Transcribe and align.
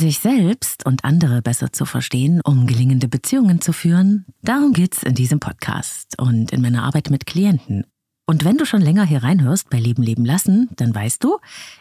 Sich 0.00 0.20
selbst 0.20 0.86
und 0.86 1.04
andere 1.04 1.42
besser 1.42 1.74
zu 1.74 1.84
verstehen, 1.84 2.40
um 2.42 2.66
gelingende 2.66 3.06
Beziehungen 3.06 3.60
zu 3.60 3.74
führen, 3.74 4.24
darum 4.40 4.72
geht's 4.72 5.02
in 5.02 5.12
diesem 5.12 5.40
Podcast 5.40 6.18
und 6.18 6.52
in 6.52 6.62
meiner 6.62 6.84
Arbeit 6.84 7.10
mit 7.10 7.26
Klienten. 7.26 7.84
Und 8.24 8.42
wenn 8.46 8.56
du 8.56 8.64
schon 8.64 8.80
länger 8.80 9.04
hier 9.04 9.22
reinhörst 9.22 9.68
bei 9.68 9.78
Leben 9.78 10.02
leben 10.02 10.24
lassen, 10.24 10.70
dann 10.76 10.94
weißt 10.94 11.22
du, 11.22 11.36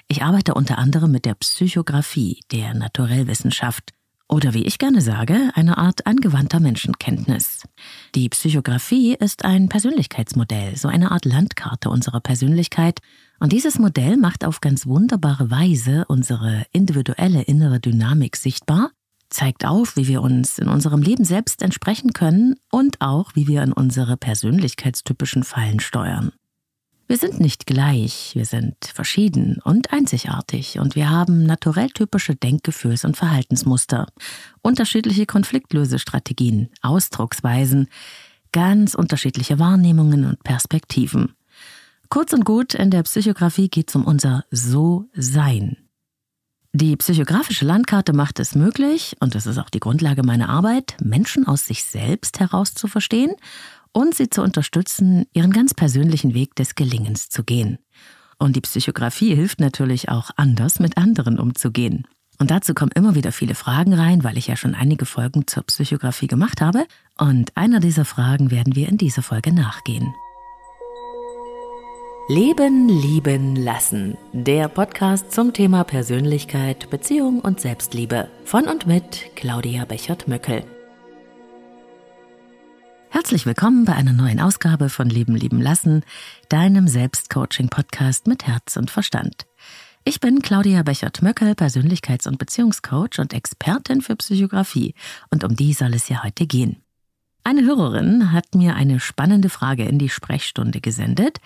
ich 0.09 0.21
arbeite 0.21 0.53
unter 0.53 0.77
anderem 0.77 1.11
mit 1.11 1.23
der 1.23 1.35
Psychographie, 1.35 2.41
der 2.51 2.73
Naturellwissenschaft 2.73 3.93
oder 4.29 4.53
wie 4.53 4.63
ich 4.63 4.77
gerne 4.77 5.01
sage, 5.01 5.51
eine 5.55 5.77
Art 5.77 6.05
angewandter 6.05 6.59
Menschenkenntnis. 6.59 7.63
Die 8.15 8.29
Psychographie 8.29 9.15
ist 9.15 9.43
ein 9.43 9.67
Persönlichkeitsmodell, 9.67 10.77
so 10.77 10.87
eine 10.87 11.11
Art 11.11 11.25
Landkarte 11.25 11.89
unserer 11.89 12.21
Persönlichkeit, 12.21 12.99
und 13.41 13.53
dieses 13.53 13.79
Modell 13.79 14.17
macht 14.17 14.43
auf 14.43 14.59
ganz 14.59 14.85
wunderbare 14.85 15.49
Weise 15.49 16.05
unsere 16.09 16.65
individuelle 16.73 17.41
innere 17.41 17.79
Dynamik 17.79 18.35
sichtbar, 18.35 18.91
zeigt 19.29 19.65
auf, 19.65 19.95
wie 19.95 20.07
wir 20.07 20.21
uns 20.21 20.59
in 20.59 20.67
unserem 20.67 21.01
Leben 21.01 21.23
selbst 21.23 21.61
entsprechen 21.61 22.13
können 22.13 22.55
und 22.71 22.99
auch, 22.99 23.31
wie 23.35 23.47
wir 23.47 23.63
in 23.63 23.71
unsere 23.71 24.17
persönlichkeitstypischen 24.17 25.43
Fallen 25.43 25.79
steuern. 25.79 26.31
Wir 27.09 27.17
sind 27.17 27.39
nicht 27.39 27.65
gleich, 27.65 28.33
wir 28.35 28.45
sind 28.45 28.75
verschieden 28.85 29.59
und 29.63 29.91
einzigartig 29.91 30.77
und 30.77 30.95
wir 30.95 31.09
haben 31.09 31.43
naturell 31.43 31.89
typische 31.89 32.33
Denkgefühls- 32.35 33.03
und 33.03 33.17
Verhaltensmuster, 33.17 34.05
unterschiedliche 34.61 35.25
Konfliktlösestrategien, 35.25 36.69
Ausdrucksweisen, 36.83 37.89
ganz 38.51 38.93
unterschiedliche 38.93 39.57
Wahrnehmungen 39.57 40.23
und 40.23 40.43
Perspektiven. 40.43 41.33
Kurz 42.09 42.31
und 42.31 42.45
gut, 42.45 42.75
in 42.75 42.91
der 42.91 43.01
Psychografie 43.01 43.69
geht 43.69 43.89
es 43.89 43.95
um 43.95 44.05
unser 44.05 44.45
So-Sein. 44.51 45.77
Die 46.73 46.95
psychografische 46.95 47.65
Landkarte 47.65 48.13
macht 48.13 48.39
es 48.39 48.53
möglich, 48.53 49.15
und 49.19 49.33
das 49.33 49.47
ist 49.47 49.57
auch 49.57 49.71
die 49.71 49.79
Grundlage 49.79 50.21
meiner 50.21 50.49
Arbeit, 50.49 50.95
Menschen 51.01 51.47
aus 51.47 51.65
sich 51.65 51.83
selbst 51.83 52.39
herauszuverstehen 52.39 53.31
und 53.91 54.15
sie 54.15 54.29
zu 54.29 54.41
unterstützen, 54.41 55.25
ihren 55.33 55.51
ganz 55.51 55.73
persönlichen 55.73 56.33
Weg 56.33 56.55
des 56.55 56.75
Gelingens 56.75 57.29
zu 57.29 57.43
gehen. 57.43 57.79
Und 58.37 58.55
die 58.55 58.61
Psychografie 58.61 59.35
hilft 59.35 59.59
natürlich 59.59 60.09
auch 60.09 60.31
anders 60.37 60.79
mit 60.79 60.97
anderen 60.97 61.39
umzugehen. 61.39 62.07
Und 62.39 62.51
dazu 62.51 62.73
kommen 62.73 62.91
immer 62.95 63.15
wieder 63.15 63.33
viele 63.33 63.53
Fragen 63.53 63.93
rein, 63.93 64.23
weil 64.23 64.37
ich 64.37 64.47
ja 64.47 64.55
schon 64.55 64.73
einige 64.73 65.05
Folgen 65.05 65.45
zur 65.45 65.63
Psychografie 65.63 66.27
gemacht 66.27 66.61
habe. 66.61 66.85
Und 67.17 67.51
einer 67.55 67.81
dieser 67.81 68.05
Fragen 68.05 68.49
werden 68.49 68.75
wir 68.75 68.87
in 68.87 68.97
dieser 68.97 69.21
Folge 69.21 69.53
nachgehen. 69.53 70.13
Leben, 72.29 72.87
lieben, 72.87 73.55
lassen. 73.55 74.15
Der 74.31 74.67
Podcast 74.69 75.31
zum 75.33 75.51
Thema 75.51 75.83
Persönlichkeit, 75.83 76.89
Beziehung 76.89 77.39
und 77.39 77.59
Selbstliebe. 77.59 78.29
Von 78.45 78.67
und 78.67 78.85
mit 78.85 79.35
Claudia 79.35 79.83
Bechert-Möckel. 79.83 80.63
Herzlich 83.11 83.47
willkommen 83.47 83.85
bei 83.85 83.93
einer 83.93 84.13
neuen 84.13 84.39
Ausgabe 84.39 84.87
von 84.87 85.09
Leben, 85.09 85.35
lieben, 85.35 85.59
lassen, 85.59 86.03
deinem 86.47 86.87
Selbstcoaching-Podcast 86.87 88.27
mit 88.27 88.45
Herz 88.45 88.77
und 88.77 88.91
Verstand. 88.91 89.47
Ich 90.03 90.19
bin 90.19 90.43
Claudia 90.43 90.83
Bechert-Möckel, 90.83 91.53
Persönlichkeits- 91.53 92.27
und 92.27 92.37
Beziehungscoach 92.37 93.17
und 93.17 93.33
Expertin 93.33 94.01
für 94.01 94.15
Psychografie. 94.15 94.93
Und 95.31 95.43
um 95.43 95.55
die 95.55 95.73
soll 95.73 95.95
es 95.95 96.07
ja 96.07 96.23
heute 96.23 96.45
gehen. 96.45 96.83
Eine 97.43 97.63
Hörerin 97.63 98.31
hat 98.31 98.53
mir 98.53 98.75
eine 98.75 98.99
spannende 98.99 99.49
Frage 99.49 99.85
in 99.85 99.97
die 99.97 100.09
Sprechstunde 100.09 100.79
gesendet, 100.79 101.39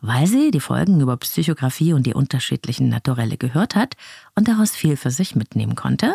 weil 0.00 0.28
sie 0.28 0.52
die 0.52 0.60
Folgen 0.60 1.00
über 1.00 1.16
Psychografie 1.16 1.94
und 1.94 2.06
die 2.06 2.14
unterschiedlichen 2.14 2.88
Naturelle 2.88 3.38
gehört 3.38 3.74
hat 3.74 3.96
und 4.36 4.46
daraus 4.46 4.70
viel 4.70 4.96
für 4.96 5.10
sich 5.10 5.34
mitnehmen 5.34 5.74
konnte. 5.74 6.14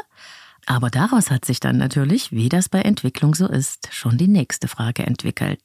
Aber 0.65 0.89
daraus 0.89 1.29
hat 1.29 1.45
sich 1.45 1.59
dann 1.59 1.77
natürlich, 1.77 2.31
wie 2.31 2.49
das 2.49 2.69
bei 2.69 2.81
Entwicklung 2.81 3.35
so 3.35 3.47
ist, 3.47 3.89
schon 3.91 4.17
die 4.17 4.27
nächste 4.27 4.67
Frage 4.67 5.03
entwickelt. 5.05 5.59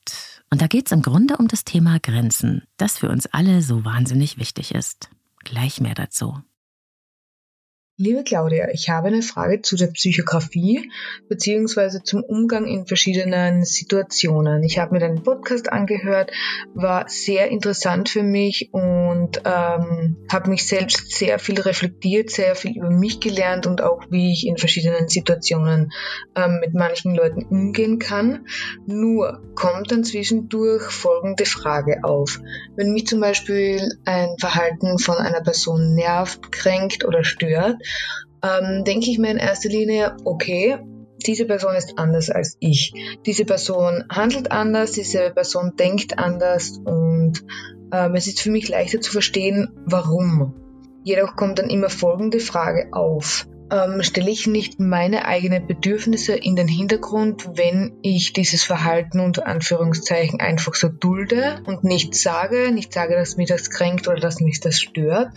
Und 0.51 0.61
da 0.61 0.67
geht 0.67 0.87
es 0.87 0.93
im 0.93 1.03
Grunde 1.03 1.37
um 1.37 1.49
das 1.49 1.65
Thema 1.65 1.99
Grenzen, 2.01 2.63
das 2.77 2.99
für 2.99 3.09
uns 3.09 3.27
alle 3.27 3.63
so 3.63 3.85
wahnsinnig 3.85 4.39
wichtig 4.39 4.75
ist. 4.75 5.11
Gleich 5.45 5.81
mehr 5.81 5.95
dazu. 5.95 6.43
Liebe 8.01 8.23
Claudia, 8.23 8.69
ich 8.73 8.91
habe 8.91 9.09
eine 9.09 9.23
Frage 9.23 9.61
zu 9.61 9.75
der 9.75 9.89
Psychografie 9.89 10.89
beziehungsweise 11.29 12.01
zum 12.05 12.23
Umgang 12.23 12.65
in 12.65 12.87
verschiedenen 12.87 13.65
Situationen. 13.65 14.63
Ich 14.63 14.79
habe 14.79 14.93
mir 14.95 15.01
deinen 15.01 15.25
Podcast 15.25 15.73
angehört, 15.73 16.31
war 16.75 17.09
sehr 17.09 17.49
interessant 17.49 18.09
für 18.09 18.23
mich 18.23 18.69
und 18.71 19.43
ähm, 19.45 20.17
habe 20.31 20.49
mich 20.49 20.69
selbst 20.69 21.11
sehr 21.11 21.41
viel 21.41 21.61
reflektiert, 21.61 22.31
sehr 22.31 22.55
viel 22.55 22.77
über 22.77 22.89
mich 22.89 23.19
gelernt 23.19 23.67
und 23.67 23.83
auch 23.83 24.05
wie 24.11 24.31
ich 24.31 24.47
in 24.47 24.59
verschiedenen 24.59 25.09
Situationen 25.09 25.91
ähm, 26.37 26.61
mit 26.61 26.75
manchen 26.75 27.17
Leuten 27.17 27.47
umgehen 27.47 27.99
kann. 27.99 28.47
Nur 28.87 29.43
kommt 29.57 29.91
dann 29.91 30.05
zwischendurch 30.05 30.85
folgende 30.85 31.47
Frage 31.47 32.05
auf. 32.05 32.39
Wenn 32.77 32.93
mich 32.93 33.09
zum 33.09 33.19
Beispiel 33.19 33.99
ein 34.05 34.37
Verhalten 34.39 35.01
von 35.01 35.17
einer 35.17 35.41
Person 35.41 35.97
nervt, 35.97 36.53
kränkt 36.53 37.05
oder 37.05 37.25
stört, 37.25 37.83
ähm, 38.43 38.85
denke 38.85 39.11
ich 39.11 39.19
mir 39.19 39.31
in 39.31 39.39
erster 39.39 39.69
Linie, 39.69 40.17
okay, 40.25 40.79
diese 41.27 41.47
Person 41.47 41.75
ist 41.75 41.99
anders 41.99 42.31
als 42.31 42.57
ich. 42.61 42.93
Diese 43.27 43.45
Person 43.45 44.05
handelt 44.09 44.53
anders, 44.53 44.93
diese 44.93 45.31
Person 45.31 45.75
denkt 45.77 46.19
anders 46.19 46.79
und 46.85 47.45
ähm, 47.93 48.15
es 48.15 48.27
ist 48.27 48.41
für 48.41 48.51
mich 48.51 48.69
leichter 48.69 49.01
zu 49.01 49.11
verstehen, 49.11 49.71
warum. 49.85 50.55
Jedoch 51.05 51.37
kommt 51.37 51.59
dann 51.59 51.71
immer 51.71 51.91
folgende 51.91 52.41
Frage 52.41 52.89
auf. 52.93 53.47
Ähm, 53.71 54.03
stelle 54.03 54.31
ich 54.31 54.47
nicht 54.47 54.81
meine 54.81 55.27
eigenen 55.27 55.67
Bedürfnisse 55.67 56.35
in 56.35 56.57
den 56.57 56.69
Hintergrund, 56.69 57.51
wenn 57.55 57.99
ich 58.03 58.33
dieses 58.33 58.65
Verhalten 58.65 59.21
unter 59.21 59.47
Anführungszeichen 59.47 60.41
einfach 60.41 60.75
so 60.75 60.89
dulde 60.89 61.61
und 61.67 61.85
nicht 61.85 62.15
sage, 62.15 62.73
nicht 62.73 62.95
sage, 62.95 63.15
dass 63.15 63.37
mich 63.37 63.49
das 63.49 63.69
kränkt 63.71 64.09
oder 64.09 64.21
dass 64.21 64.41
mich 64.41 64.61
das 64.61 64.81
stört, 64.81 65.33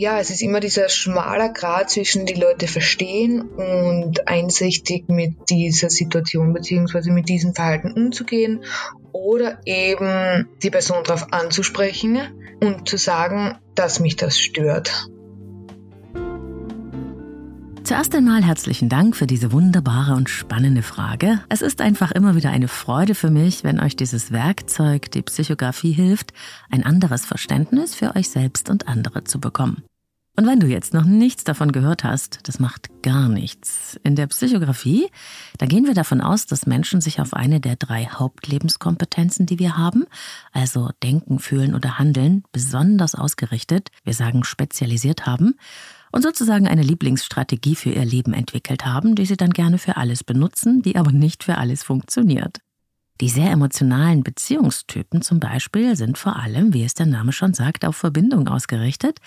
ja, 0.00 0.18
es 0.18 0.30
ist 0.30 0.40
immer 0.40 0.60
dieser 0.60 0.88
schmaler 0.88 1.50
Grad 1.50 1.90
zwischen 1.90 2.24
die 2.24 2.32
Leute 2.32 2.66
verstehen 2.66 3.42
und 3.42 4.26
einsichtig 4.28 5.08
mit 5.08 5.50
dieser 5.50 5.90
Situation 5.90 6.54
bzw. 6.54 7.10
mit 7.10 7.28
diesem 7.28 7.54
Verhalten 7.54 7.92
umzugehen 7.92 8.64
oder 9.12 9.58
eben 9.66 10.48
die 10.62 10.70
Person 10.70 11.04
darauf 11.04 11.32
anzusprechen 11.32 12.18
und 12.62 12.88
zu 12.88 12.96
sagen, 12.96 13.58
dass 13.74 14.00
mich 14.00 14.16
das 14.16 14.38
stört. 14.38 15.10
Zuerst 17.90 18.14
einmal 18.14 18.44
herzlichen 18.44 18.88
Dank 18.88 19.16
für 19.16 19.26
diese 19.26 19.50
wunderbare 19.50 20.14
und 20.14 20.30
spannende 20.30 20.84
Frage. 20.84 21.40
Es 21.48 21.60
ist 21.60 21.80
einfach 21.80 22.12
immer 22.12 22.36
wieder 22.36 22.50
eine 22.50 22.68
Freude 22.68 23.16
für 23.16 23.32
mich, 23.32 23.64
wenn 23.64 23.80
euch 23.80 23.96
dieses 23.96 24.30
Werkzeug, 24.30 25.10
die 25.10 25.22
Psychografie 25.22 25.90
hilft, 25.90 26.32
ein 26.70 26.86
anderes 26.86 27.26
Verständnis 27.26 27.96
für 27.96 28.14
euch 28.14 28.30
selbst 28.30 28.70
und 28.70 28.86
andere 28.86 29.24
zu 29.24 29.40
bekommen. 29.40 29.82
Und 30.36 30.46
wenn 30.46 30.60
du 30.60 30.68
jetzt 30.68 30.94
noch 30.94 31.02
nichts 31.04 31.42
davon 31.42 31.72
gehört 31.72 32.04
hast, 32.04 32.38
das 32.44 32.60
macht 32.60 33.02
gar 33.02 33.28
nichts. 33.28 33.98
In 34.04 34.14
der 34.14 34.28
Psychografie, 34.28 35.08
da 35.58 35.66
gehen 35.66 35.84
wir 35.84 35.94
davon 35.94 36.20
aus, 36.20 36.46
dass 36.46 36.66
Menschen 36.66 37.00
sich 37.00 37.20
auf 37.20 37.34
eine 37.34 37.58
der 37.58 37.74
drei 37.74 38.06
Hauptlebenskompetenzen, 38.06 39.46
die 39.46 39.58
wir 39.58 39.76
haben, 39.76 40.04
also 40.52 40.90
denken, 41.02 41.40
fühlen 41.40 41.74
oder 41.74 41.98
handeln, 41.98 42.44
besonders 42.52 43.16
ausgerichtet, 43.16 43.88
wir 44.04 44.14
sagen 44.14 44.44
spezialisiert 44.44 45.26
haben 45.26 45.56
und 46.12 46.22
sozusagen 46.22 46.66
eine 46.66 46.82
Lieblingsstrategie 46.82 47.76
für 47.76 47.90
ihr 47.90 48.04
Leben 48.04 48.32
entwickelt 48.32 48.84
haben, 48.84 49.14
die 49.14 49.26
sie 49.26 49.36
dann 49.36 49.50
gerne 49.50 49.78
für 49.78 49.96
alles 49.96 50.24
benutzen, 50.24 50.82
die 50.82 50.96
aber 50.96 51.12
nicht 51.12 51.44
für 51.44 51.58
alles 51.58 51.82
funktioniert. 51.82 52.58
Die 53.20 53.28
sehr 53.28 53.50
emotionalen 53.50 54.22
Beziehungstypen 54.22 55.20
zum 55.20 55.40
Beispiel 55.40 55.94
sind 55.94 56.16
vor 56.16 56.36
allem, 56.36 56.72
wie 56.72 56.84
es 56.84 56.94
der 56.94 57.06
Name 57.06 57.32
schon 57.32 57.52
sagt, 57.52 57.84
auf 57.84 57.96
Verbindung 57.96 58.48
ausgerichtet 58.48 59.18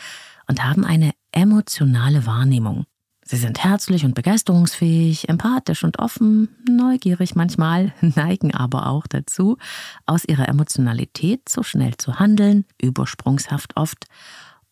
und 0.47 0.63
haben 0.63 0.83
eine 0.83 1.11
emotionale 1.31 2.25
Wahrnehmung. 2.25 2.85
Sie 3.25 3.37
sind 3.37 3.63
herzlich 3.63 4.03
und 4.03 4.15
begeisterungsfähig, 4.15 5.29
empathisch 5.29 5.83
und 5.83 5.99
offen, 5.99 6.49
neugierig 6.67 7.35
manchmal, 7.35 7.93
neigen 8.01 8.53
aber 8.53 8.87
auch 8.87 9.07
dazu, 9.07 9.57
aus 10.05 10.25
ihrer 10.25 10.49
Emotionalität 10.49 11.47
so 11.47 11.63
schnell 11.63 11.95
zu 11.97 12.19
handeln, 12.19 12.65
übersprungshaft 12.81 13.77
oft 13.77 14.07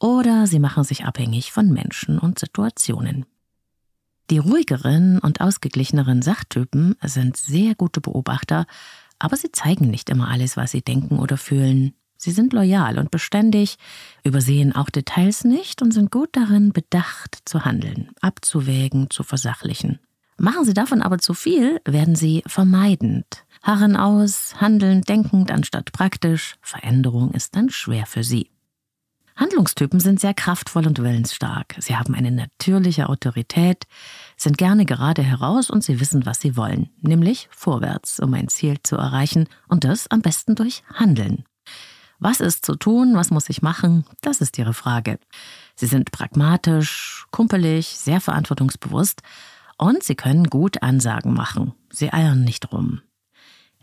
oder 0.02 0.48
sie 0.48 0.60
machen 0.60 0.84
sich 0.84 1.06
abhängig 1.06 1.52
von 1.52 1.72
Menschen 1.72 2.18
und 2.18 2.40
Situationen. 2.40 3.26
Die 4.32 4.40
ruhigeren 4.40 5.20
und 5.20 5.42
ausgeglicheneren 5.42 6.22
Sachtypen 6.22 6.96
sind 7.04 7.38
sehr 7.38 7.76
gute 7.76 8.02
Beobachter, 8.02 8.66
aber 9.20 9.38
sie 9.38 9.52
zeigen 9.52 9.92
nicht 9.92 10.10
immer 10.10 10.30
alles, 10.30 10.58
was 10.58 10.72
sie 10.72 10.82
denken 10.82 11.20
oder 11.20 11.38
fühlen. 11.38 11.94
Sie 12.18 12.32
sind 12.32 12.54
loyal 12.54 12.98
und 12.98 13.12
beständig, 13.12 13.78
übersehen 14.24 14.76
auch 14.76 14.90
Details 14.90 15.44
nicht 15.44 15.82
und 15.82 15.92
sind 15.92 16.12
gut 16.12 16.30
darin, 16.32 16.74
bedacht 16.74 17.40
zu 17.46 17.66
handeln, 17.66 18.10
abzuwägen, 18.22 19.10
zu 19.10 19.24
versachlichen. 19.24 20.00
Machen 20.38 20.66
sie 20.66 20.74
davon 20.74 21.04
aber 21.04 21.20
zu 21.20 21.36
viel, 21.36 21.80
werden 21.86 22.16
sie 22.16 22.42
vermeidend, 22.48 23.46
harren 23.62 23.96
aus, 23.96 24.56
handeln 24.60 25.02
denkend 25.02 25.52
anstatt 25.52 25.92
praktisch, 25.92 26.56
Veränderung 26.62 27.32
ist 27.32 27.56
dann 27.56 27.70
schwer 27.70 28.08
für 28.08 28.24
sie. 28.24 28.50
Handlungstypen 29.36 30.00
sind 30.00 30.20
sehr 30.20 30.34
kraftvoll 30.34 30.88
und 30.88 31.00
willensstark. 31.00 31.76
Sie 31.80 31.96
haben 31.96 32.14
eine 32.16 32.32
natürliche 32.32 33.10
Autorität, 33.10 33.86
sind 34.38 34.58
gerne 34.58 34.86
gerade 34.86 35.24
heraus 35.24 35.70
und 35.70 35.84
sie 35.84 36.00
wissen, 36.00 36.26
was 36.26 36.40
sie 36.40 36.58
wollen, 36.58 36.90
nämlich 37.02 37.48
vorwärts, 37.52 38.20
um 38.20 38.34
ein 38.34 38.50
Ziel 38.50 38.78
zu 38.84 38.98
erreichen 38.98 39.48
und 39.68 39.84
das 39.84 40.10
am 40.10 40.22
besten 40.22 40.56
durch 40.56 40.84
Handeln. 40.94 41.46
Was 42.20 42.40
ist 42.40 42.66
zu 42.66 42.76
tun, 42.76 43.16
was 43.16 43.32
muss 43.32 43.50
ich 43.50 43.64
machen, 43.64 44.06
das 44.22 44.42
ist 44.42 44.58
ihre 44.60 44.76
Frage. 44.76 45.18
Sie 45.76 45.88
sind 45.88 46.12
pragmatisch, 46.12 47.26
kumpelig, 47.32 47.88
sehr 47.88 48.22
verantwortungsbewusst 48.22 49.24
und 49.78 50.04
sie 50.04 50.14
können 50.14 50.46
gut 50.46 50.84
Ansagen 50.84 51.34
machen. 51.34 51.74
Sie 51.90 52.14
eiern 52.14 52.44
nicht 52.44 52.72
rum. 52.72 53.02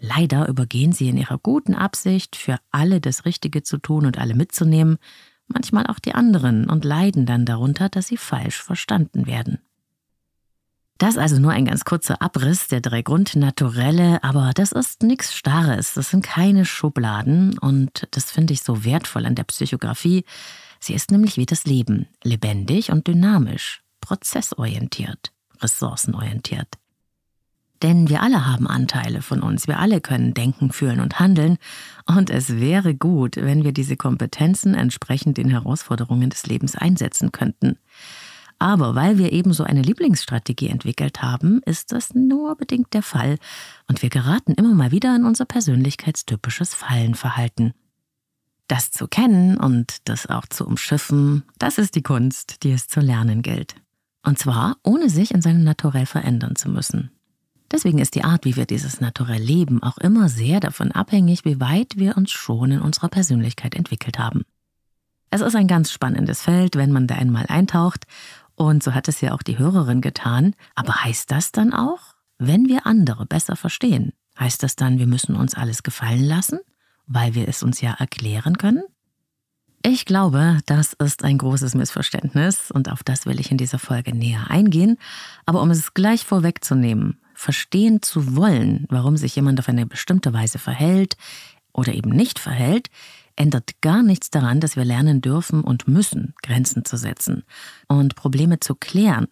Leider 0.01 0.47
übergehen 0.49 0.93
sie 0.93 1.09
in 1.09 1.17
ihrer 1.17 1.39
guten 1.39 1.75
Absicht, 1.75 2.37
für 2.37 2.59
alle 2.71 3.01
das 3.01 3.25
Richtige 3.25 3.65
zu 3.65 3.79
tun 3.79 4.07
und 4.07 4.19
alle 4.19 4.35
mitzunehmen, 4.35 4.99
manchmal 5.49 5.87
auch 5.87 5.99
die 5.99 6.15
anderen 6.15 6.69
und 6.69 6.85
leiden 6.85 7.27
dann 7.27 7.45
darunter, 7.45 7.89
dass 7.89 8.07
sie 8.07 8.17
falsch 8.17 8.63
verstanden 8.63 9.27
werden. 9.27 9.59
Das 10.99 11.17
also 11.17 11.39
nur 11.39 11.53
ein 11.53 11.65
ganz 11.65 11.85
kurzer 11.85 12.21
Abriss 12.21 12.67
der 12.67 12.81
drei 12.81 13.03
Grundnaturelle, 13.03 14.23
aber 14.25 14.51
das 14.53 14.73
ist 14.73 15.05
nichts 15.05 15.33
Starres, 15.33 15.95
das 15.95 16.11
sind 16.11 16.25
keine 16.25 16.65
Schubladen 16.65 17.57
und 17.59 18.09
das 18.11 18.33
finde 18.33 18.53
ich 18.53 18.63
so 18.63 18.85
wertvoll 18.85 19.25
an 19.25 19.37
der 19.37 19.45
Psychografie. 19.45 20.25
Sie 20.81 20.95
ist 20.95 21.13
nämlich 21.13 21.37
wie 21.37 21.47
das 21.47 21.65
Leben, 21.65 22.09
lebendig 22.25 22.91
und 22.91 23.07
dynamisch, 23.07 23.83
prozessorientiert, 24.01 25.33
ressourcenorientiert. 25.61 26.69
Denn 27.83 28.09
wir 28.09 28.23
alle 28.23 28.45
haben 28.47 28.67
Anteile 28.67 29.23
von 29.23 29.41
uns, 29.41 29.69
wir 29.69 29.79
alle 29.79 30.01
können 30.01 30.35
denken, 30.35 30.73
fühlen 30.73 31.01
und 31.01 31.21
handeln, 31.21 31.59
und 32.07 32.31
es 32.31 32.57
wäre 32.57 32.95
gut, 32.95 33.37
wenn 33.37 33.65
wir 33.65 33.73
diese 33.73 33.97
Kompetenzen 33.97 34.75
entsprechend 34.75 35.37
den 35.37 35.49
Herausforderungen 35.49 36.31
des 36.31 36.47
Lebens 36.47 36.75
einsetzen 36.75 37.31
könnten. 37.31 37.79
Aber 38.59 38.97
weil 38.97 39.19
wir 39.19 39.33
eben 39.33 39.53
so 39.53 39.63
eine 39.63 39.83
Lieblingsstrategie 39.83 40.69
entwickelt 40.69 41.23
haben, 41.23 41.61
ist 41.65 41.93
das 41.93 42.15
nur 42.15 42.57
bedingt 42.57 42.93
der 42.95 43.03
Fall, 43.03 43.39
und 43.87 44.03
wir 44.03 44.11
geraten 44.11 44.55
immer 44.55 44.75
mal 44.75 44.91
wieder 44.91 45.15
in 45.15 45.25
unser 45.25 45.45
persönlichkeitstypisches 45.45 46.75
Fallenverhalten. 46.75 47.75
Das 48.67 48.91
zu 48.91 49.07
kennen 49.07 49.57
und 49.57 50.09
das 50.09 50.27
auch 50.27 50.47
zu 50.47 50.67
umschiffen, 50.67 51.45
das 51.59 51.79
ist 51.79 51.95
die 51.95 52.03
Kunst, 52.03 52.65
die 52.65 52.73
es 52.73 52.89
zu 52.89 53.01
lernen 53.01 53.43
gilt. 53.43 53.77
Und 54.25 54.39
zwar 54.39 54.77
ohne 54.83 55.09
sich 55.09 55.31
in 55.33 55.41
seinem 55.41 55.65
Naturell 55.65 56.05
verändern 56.05 56.57
zu 56.57 56.69
müssen. 56.69 57.11
Deswegen 57.71 57.99
ist 57.99 58.15
die 58.15 58.25
Art, 58.25 58.45
wie 58.45 58.57
wir 58.57 58.67
dieses 58.67 59.01
Naturell 59.01 59.43
leben, 59.43 59.83
auch 59.83 59.99
immer 59.99 60.29
sehr 60.29 60.61
davon 60.61 60.93
abhängig, 60.93 61.45
wie 61.45 61.61
weit 61.61 61.97
wir 61.97 62.17
uns 62.17 62.31
schon 62.31 62.73
in 62.73 62.81
unserer 62.81 63.09
Persönlichkeit 63.09 63.75
entwickelt 63.75 64.19
haben. 64.19 64.45
Es 65.31 65.43
ist 65.43 65.55
ein 65.55 65.67
ganz 65.67 65.93
spannendes 65.93 66.41
Feld, 66.43 66.77
wenn 66.77 66.93
man 66.93 67.07
da 67.07 67.17
einmal 67.17 67.47
eintaucht, 67.49 68.07
und 68.59 68.83
so 68.83 68.93
hat 68.93 69.07
es 69.07 69.21
ja 69.21 69.35
auch 69.35 69.43
die 69.43 69.57
Hörerin 69.57 70.01
getan. 70.01 70.55
Aber 70.75 71.05
heißt 71.05 71.31
das 71.31 71.53
dann 71.53 71.73
auch, 71.73 72.01
wenn 72.39 72.67
wir 72.67 72.87
andere 72.87 73.25
besser 73.25 73.55
verstehen, 73.55 74.13
heißt 74.39 74.65
das 74.65 74.75
dann, 74.75 74.99
wir 74.99 75.07
müssen 75.07 75.37
uns 75.37 75.55
alles 75.55 75.85
gefallen 75.85 76.25
lassen, 76.25 76.59
weil 77.07 77.35
wir 77.35 77.47
es 77.47 77.63
uns 77.63 77.81
ja 77.81 77.93
erklären 77.93 78.59
können? 78.59 78.83
Ich 79.83 80.07
glaube, 80.07 80.59
das 80.67 80.93
ist 80.95 81.23
ein 81.23 81.39
großes 81.39 81.77
Missverständnis 81.77 82.73
und 82.73 82.91
auf 82.91 83.05
das 83.05 83.27
will 83.27 83.39
ich 83.39 83.53
in 83.53 83.59
dieser 83.59 83.79
Folge 83.79 84.13
näher 84.13 84.51
eingehen. 84.51 84.99
Aber 85.47 85.63
um 85.63 85.71
es 85.71 85.95
gleich 85.95 86.25
vorwegzunehmen, 86.25 87.21
verstehen 87.39 88.03
zu 88.03 88.35
wollen, 88.35 88.85
warum 88.89 89.17
sich 89.17 89.37
jemand 89.37 89.61
auf 89.61 89.69
eine 89.69 89.87
bestimmte 89.87 90.33
Weise 90.33 90.59
verhält 90.59 91.17
oder 91.73 91.95
eben 91.95 92.11
nicht 92.11 92.41
verhält, 92.41 92.91
ändert 93.37 93.81
gar 93.81 94.03
nichts 94.03 94.31
daran, 94.31 94.59
dass 94.59 94.75
wir 94.75 94.85
lernen 94.85 95.21
dürfen 95.21 95.63
und 95.63 95.87
müssen, 95.87 96.35
Grenzen 96.43 96.85
zu 96.85 96.97
setzen 96.97 97.45
und 97.87 98.17
Probleme 98.17 98.59
zu 98.59 98.75
klären. 98.75 99.29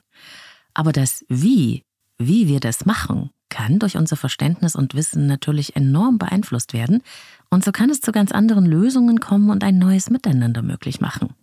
Aber 0.73 0.93
das 0.93 1.25
Wie, 1.29 1.83
wie 2.17 2.47
wir 2.47 2.61
das 2.61 2.87
machen, 2.87 3.31
kann 3.49 3.81
durch 3.81 3.97
unser 3.97 4.17
Verständnis 4.17 4.77
und 4.77 4.95
Wissen 4.95 5.27
natürlich 5.27 5.75
enorm 5.75 6.19
beeinflusst 6.19 6.75
werden 6.75 7.03
und 7.51 7.65
so 7.65 7.73
kann 7.73 7.91
es 7.91 8.01
zu 8.01 8.13
ganz 8.13 8.31
anderen 8.31 8.67
Lösungen 8.67 9.19
kommen 9.19 9.51
und 9.51 9.65
ein 9.65 9.79
neues 9.79 10.11
Miteinander 10.11 10.63
möglich 10.63 11.01
machen. 11.01 11.35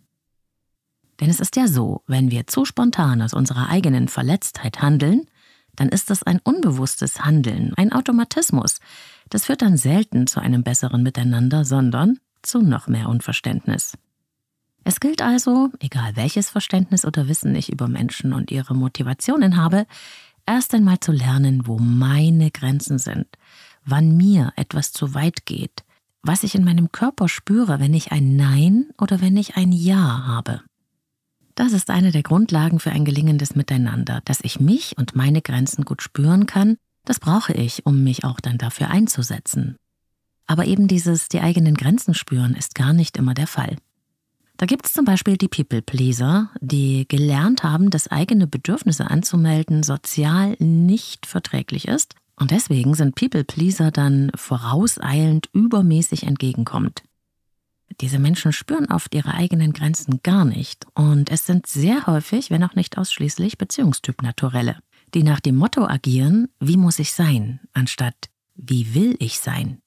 Denn 1.20 1.28
es 1.28 1.40
ist 1.40 1.56
ja 1.56 1.68
so, 1.68 2.02
wenn 2.06 2.30
wir 2.30 2.46
zu 2.46 2.64
spontan 2.64 3.20
aus 3.20 3.34
unserer 3.34 3.68
eigenen 3.68 4.08
Verletztheit 4.08 4.80
handeln, 4.80 5.26
dann 5.76 5.88
ist 5.88 6.10
das 6.10 6.22
ein 6.22 6.40
unbewusstes 6.42 7.24
Handeln, 7.24 7.72
ein 7.76 7.92
Automatismus. 7.92 8.78
Das 9.30 9.46
führt 9.46 9.62
dann 9.62 9.76
selten 9.76 10.26
zu 10.26 10.40
einem 10.40 10.62
besseren 10.62 11.02
Miteinander, 11.02 11.64
sondern 11.64 12.18
zu 12.42 12.60
noch 12.60 12.88
mehr 12.88 13.08
Unverständnis. 13.08 13.96
Es 14.84 15.00
gilt 15.00 15.22
also, 15.22 15.70
egal 15.80 16.14
welches 16.14 16.50
Verständnis 16.50 17.06
oder 17.06 17.26
Wissen 17.26 17.54
ich 17.54 17.72
über 17.72 17.88
Menschen 17.88 18.34
und 18.34 18.50
ihre 18.50 18.74
Motivationen 18.74 19.56
habe, 19.56 19.86
erst 20.46 20.74
einmal 20.74 21.00
zu 21.00 21.10
lernen, 21.10 21.66
wo 21.66 21.78
meine 21.78 22.50
Grenzen 22.50 22.98
sind, 22.98 23.26
wann 23.84 24.16
mir 24.16 24.52
etwas 24.56 24.92
zu 24.92 25.14
weit 25.14 25.46
geht, 25.46 25.84
was 26.22 26.42
ich 26.42 26.54
in 26.54 26.64
meinem 26.64 26.92
Körper 26.92 27.28
spüre, 27.28 27.80
wenn 27.80 27.94
ich 27.94 28.12
ein 28.12 28.36
Nein 28.36 28.90
oder 28.98 29.20
wenn 29.20 29.36
ich 29.36 29.56
ein 29.56 29.72
Ja 29.72 30.26
habe. 30.26 30.62
Das 31.54 31.72
ist 31.72 31.90
eine 31.90 32.10
der 32.10 32.24
Grundlagen 32.24 32.80
für 32.80 32.90
ein 32.90 33.04
gelingendes 33.04 33.54
Miteinander, 33.54 34.20
dass 34.24 34.40
ich 34.42 34.58
mich 34.58 34.98
und 34.98 35.14
meine 35.14 35.40
Grenzen 35.40 35.84
gut 35.84 36.02
spüren 36.02 36.46
kann, 36.46 36.76
das 37.04 37.20
brauche 37.20 37.52
ich, 37.52 37.86
um 37.86 38.02
mich 38.02 38.24
auch 38.24 38.40
dann 38.40 38.58
dafür 38.58 38.90
einzusetzen. 38.90 39.76
Aber 40.46 40.66
eben 40.66 40.88
dieses 40.88 41.28
die 41.28 41.40
eigenen 41.40 41.74
Grenzen 41.74 42.14
spüren 42.14 42.54
ist 42.54 42.74
gar 42.74 42.92
nicht 42.92 43.16
immer 43.16 43.34
der 43.34 43.46
Fall. 43.46 43.76
Da 44.56 44.66
gibt 44.66 44.86
es 44.86 44.92
zum 44.92 45.04
Beispiel 45.04 45.36
die 45.36 45.48
People-Pleaser, 45.48 46.50
die 46.60 47.06
gelernt 47.08 47.62
haben, 47.62 47.90
dass 47.90 48.10
eigene 48.10 48.46
Bedürfnisse 48.46 49.10
anzumelden 49.10 49.82
sozial 49.82 50.56
nicht 50.58 51.26
verträglich 51.26 51.88
ist 51.88 52.14
und 52.36 52.50
deswegen 52.50 52.94
sind 52.94 53.14
People-Pleaser 53.14 53.90
dann 53.90 54.30
vorauseilend 54.34 55.48
übermäßig 55.52 56.24
entgegenkommt. 56.24 57.02
Diese 58.00 58.18
Menschen 58.18 58.52
spüren 58.52 58.86
oft 58.90 59.14
ihre 59.14 59.34
eigenen 59.34 59.72
Grenzen 59.72 60.20
gar 60.22 60.44
nicht 60.44 60.86
und 60.94 61.30
es 61.30 61.46
sind 61.46 61.66
sehr 61.66 62.06
häufig, 62.06 62.50
wenn 62.50 62.64
auch 62.64 62.74
nicht 62.74 62.98
ausschließlich, 62.98 63.58
Beziehungstyp-Naturelle, 63.58 64.78
die 65.14 65.22
nach 65.22 65.40
dem 65.40 65.56
Motto 65.56 65.86
agieren, 65.86 66.48
wie 66.60 66.76
muss 66.76 66.98
ich 66.98 67.12
sein, 67.12 67.60
anstatt 67.72 68.30
wie 68.56 68.94
will 68.94 69.16
ich 69.18 69.38
sein. 69.38 69.80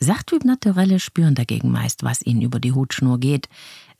Sachtyp-Naturelle 0.00 0.98
spüren 0.98 1.34
dagegen 1.34 1.70
meist, 1.70 2.02
was 2.02 2.22
ihnen 2.22 2.42
über 2.42 2.58
die 2.58 2.72
Hutschnur 2.72 3.18
geht. 3.20 3.48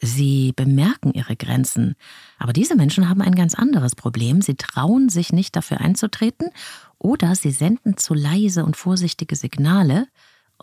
Sie 0.00 0.52
bemerken 0.54 1.12
ihre 1.12 1.36
Grenzen. 1.36 1.94
Aber 2.38 2.52
diese 2.52 2.74
Menschen 2.74 3.08
haben 3.08 3.22
ein 3.22 3.34
ganz 3.34 3.54
anderes 3.54 3.94
Problem. 3.94 4.42
Sie 4.42 4.56
trauen 4.56 5.08
sich 5.08 5.32
nicht 5.32 5.54
dafür 5.54 5.80
einzutreten 5.80 6.50
oder 6.98 7.34
sie 7.36 7.52
senden 7.52 7.96
zu 7.96 8.12
leise 8.12 8.64
und 8.64 8.76
vorsichtige 8.76 9.36
Signale 9.36 10.08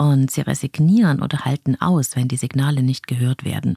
und 0.01 0.31
sie 0.31 0.41
resignieren 0.41 1.21
oder 1.21 1.45
halten 1.45 1.79
aus, 1.79 2.15
wenn 2.15 2.27
die 2.27 2.37
Signale 2.37 2.81
nicht 2.81 3.05
gehört 3.05 3.45
werden. 3.45 3.75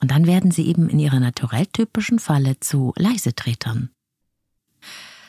Und 0.00 0.10
dann 0.10 0.26
werden 0.26 0.50
sie 0.50 0.66
eben 0.66 0.88
in 0.88 0.98
ihrer 0.98 1.20
naturelltypischen 1.20 2.18
Falle 2.18 2.58
zu 2.58 2.92
Leisetretern. 2.96 3.90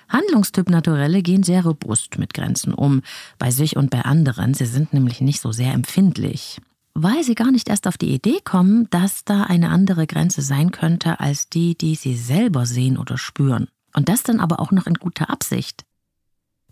Handlungstyp 0.10 0.70
Naturelle 0.70 1.22
gehen 1.22 1.44
sehr 1.44 1.64
robust 1.64 2.18
mit 2.18 2.34
Grenzen 2.34 2.74
um, 2.74 3.04
bei 3.38 3.52
sich 3.52 3.78
und 3.78 3.92
bei 3.92 4.02
anderen. 4.02 4.56
Sie 4.56 4.66
sind 4.66 4.92
nämlich 4.92 5.22
nicht 5.22 5.40
so 5.40 5.52
sehr 5.52 5.72
empfindlich, 5.72 6.60
weil 6.96 7.24
sie 7.24 7.36
gar 7.36 7.52
nicht 7.52 7.70
erst 7.70 7.88
auf 7.88 7.98
die 7.98 8.14
Idee 8.14 8.40
kommen, 8.44 8.88
dass 8.90 9.24
da 9.24 9.44
eine 9.44 9.70
andere 9.70 10.08
Grenze 10.08 10.42
sein 10.42 10.72
könnte 10.72 11.20
als 11.20 11.48
die, 11.48 11.78
die 11.78 11.94
sie 11.94 12.16
selber 12.16 12.66
sehen 12.66 12.98
oder 12.98 13.20
spüren. 13.20 13.68
Und 13.94 14.10
das 14.10 14.24
dann 14.24 14.40
aber 14.40 14.62
auch 14.62 14.72
noch 14.72 14.88
in 14.88 14.96
guter 14.96 15.30
Absicht. 15.30 15.86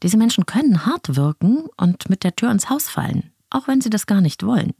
Diese 0.03 0.17
Menschen 0.17 0.45
können 0.45 0.85
hart 0.85 1.15
wirken 1.15 1.65
und 1.77 2.09
mit 2.09 2.23
der 2.23 2.35
Tür 2.35 2.51
ins 2.51 2.69
Haus 2.69 2.89
fallen 2.89 3.31
auch 3.49 3.67
wenn 3.67 3.81
sie 3.81 3.89
das 3.89 4.05
gar 4.05 4.21
nicht 4.21 4.43
wollen. 4.43 4.73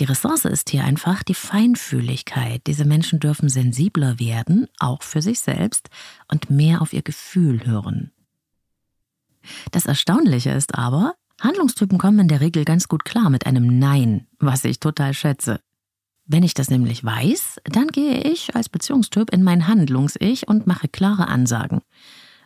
Die 0.00 0.04
Ressource 0.04 0.44
ist 0.44 0.70
hier 0.70 0.84
einfach 0.84 1.22
die 1.22 1.34
Feinfühligkeit. 1.34 2.62
Diese 2.66 2.84
Menschen 2.84 3.20
dürfen 3.20 3.48
sensibler 3.48 4.18
werden, 4.18 4.68
auch 4.78 5.02
für 5.02 5.22
sich 5.22 5.40
selbst, 5.40 5.88
und 6.30 6.50
mehr 6.50 6.80
auf 6.80 6.92
ihr 6.92 7.02
Gefühl 7.02 7.66
hören. 7.66 8.12
Das 9.72 9.86
Erstaunliche 9.86 10.50
ist 10.50 10.74
aber, 10.74 11.14
Handlungstypen 11.40 11.98
kommen 11.98 12.20
in 12.20 12.28
der 12.28 12.40
Regel 12.40 12.64
ganz 12.64 12.88
gut 12.88 13.04
klar 13.04 13.30
mit 13.30 13.46
einem 13.46 13.78
Nein, 13.78 14.26
was 14.38 14.64
ich 14.64 14.80
total 14.80 15.12
schätze. 15.12 15.60
Wenn 16.26 16.42
ich 16.42 16.54
das 16.54 16.70
nämlich 16.70 17.04
weiß, 17.04 17.60
dann 17.64 17.88
gehe 17.88 18.22
ich 18.22 18.54
als 18.54 18.70
Beziehungstyp 18.70 19.30
in 19.30 19.42
mein 19.42 19.66
Handlungs-Ich 19.66 20.48
und 20.48 20.66
mache 20.66 20.88
klare 20.88 21.28
Ansagen. 21.28 21.82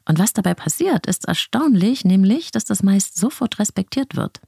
Und 0.09 0.19
was 0.19 0.33
dabei 0.33 0.55
passiert, 0.55 1.07
ist 1.07 1.27
erstaunlich, 1.27 2.05
nämlich, 2.05 2.51
dass 2.51 2.65
das 2.65 2.83
meist 2.83 3.17
sofort 3.17 3.59
respektiert 3.59 4.17
wird. 4.17 4.41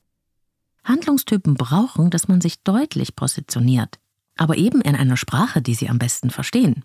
Handlungstypen 0.83 1.55
brauchen, 1.55 2.11
dass 2.11 2.27
man 2.27 2.41
sich 2.41 2.63
deutlich 2.63 3.15
positioniert, 3.15 3.99
aber 4.37 4.57
eben 4.57 4.81
in 4.81 4.97
einer 4.97 5.17
Sprache, 5.17 5.63
die 5.63 5.75
sie 5.75 5.89
am 5.89 5.99
besten 5.99 6.31
verstehen. 6.31 6.85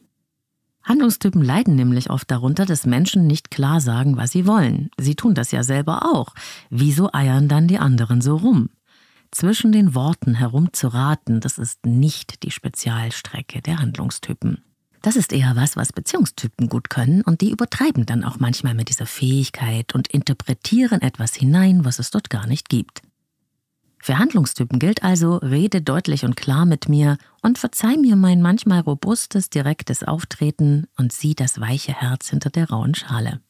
Handlungstypen 0.84 1.41
leiden 1.41 1.75
nämlich 1.75 2.12
oft 2.12 2.29
darunter, 2.29 2.65
dass 2.65 2.86
Menschen 2.86 3.25
nicht 3.25 3.50
klar 3.50 3.82
sagen, 3.82 4.17
was 4.17 4.32
sie 4.32 4.46
wollen. 4.46 4.91
Sie 5.00 5.15
tun 5.15 5.34
das 5.34 5.51
ja 5.51 5.63
selber 5.63 6.05
auch. 6.13 6.36
Wieso 6.70 7.12
eiern 7.12 7.48
dann 7.48 7.67
die 7.67 7.79
anderen 7.79 8.22
so 8.22 8.36
rum? 8.36 8.70
zwischen 9.36 9.74
den 9.74 9.94
Worten 9.94 10.34
herumzuraten, 10.34 11.41
das 11.41 11.58
ist 11.58 11.86
nicht 11.86 12.44
die 12.44 12.51
Spezialstrecke 12.51 13.62
der 13.62 13.79
Handlungstypen. 13.79 14.63
Das 15.06 15.16
ist 15.16 15.34
eher 15.34 15.56
was, 15.56 15.78
was 15.78 15.94
Beziehungstypen 15.94 16.68
gut 16.68 16.90
können 16.90 17.22
und 17.22 17.42
die 17.42 17.52
übertreiben 17.52 18.08
dann 18.08 18.24
auch 18.24 18.40
manchmal 18.40 18.74
mit 18.74 18.90
dieser 18.90 19.06
Fähigkeit 19.06 19.94
und 19.94 20.08
interpretieren 20.08 21.04
etwas 21.04 21.36
hinein, 21.36 21.86
was 21.86 22.00
es 22.00 22.10
dort 22.10 22.32
gar 22.32 22.48
nicht 22.48 22.70
gibt. 22.70 23.04
Für 24.00 24.18
Handlungstypen 24.18 24.80
gilt 24.80 25.04
also, 25.04 25.36
rede 25.36 25.84
deutlich 25.84 26.26
und 26.26 26.36
klar 26.36 26.66
mit 26.66 26.90
mir 26.90 27.20
und 27.44 27.60
verzeih 27.60 27.98
mir 27.98 28.16
mein 28.16 28.42
manchmal 28.42 28.80
robustes, 28.80 29.52
direktes 29.52 30.04
Auftreten 30.04 30.88
und 30.98 31.14
sieh 31.14 31.36
das 31.36 31.62
weiche 31.62 31.94
Herz 31.94 32.32
hinter 32.32 32.50
der 32.50 32.72
rauen 32.72 32.96
Schale. 32.96 33.42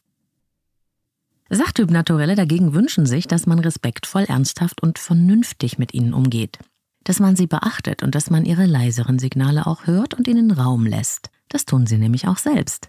Sachtyp 1.48 1.90
Naturelle 1.90 2.34
dagegen 2.34 2.74
wünschen 2.74 3.06
sich, 3.06 3.28
dass 3.28 3.46
man 3.46 3.60
respektvoll, 3.60 4.24
ernsthaft 4.24 4.82
und 4.82 4.98
vernünftig 4.98 5.78
mit 5.78 5.94
ihnen 5.94 6.12
umgeht. 6.12 6.58
Dass 7.06 7.20
man 7.20 7.36
sie 7.36 7.46
beachtet 7.46 8.02
und 8.02 8.16
dass 8.16 8.30
man 8.30 8.44
ihre 8.44 8.66
leiseren 8.66 9.20
Signale 9.20 9.68
auch 9.68 9.86
hört 9.86 10.14
und 10.14 10.26
ihnen 10.26 10.50
Raum 10.50 10.84
lässt. 10.84 11.30
Das 11.48 11.64
tun 11.64 11.86
sie 11.86 11.98
nämlich 11.98 12.26
auch 12.26 12.36
selbst. 12.36 12.88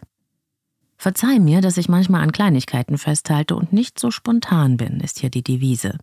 Verzeih 0.97 1.37
mir, 1.37 1.61
dass 1.61 1.77
ich 1.77 1.87
manchmal 1.87 2.23
an 2.23 2.31
Kleinigkeiten 2.31 2.97
festhalte 2.97 3.55
und 3.55 3.73
nicht 3.73 3.99
so 3.99 4.09
spontan 4.09 4.77
bin, 4.77 5.01
ist 5.01 5.19
hier 5.19 5.29
die 5.29 5.43
Devise. 5.43 5.99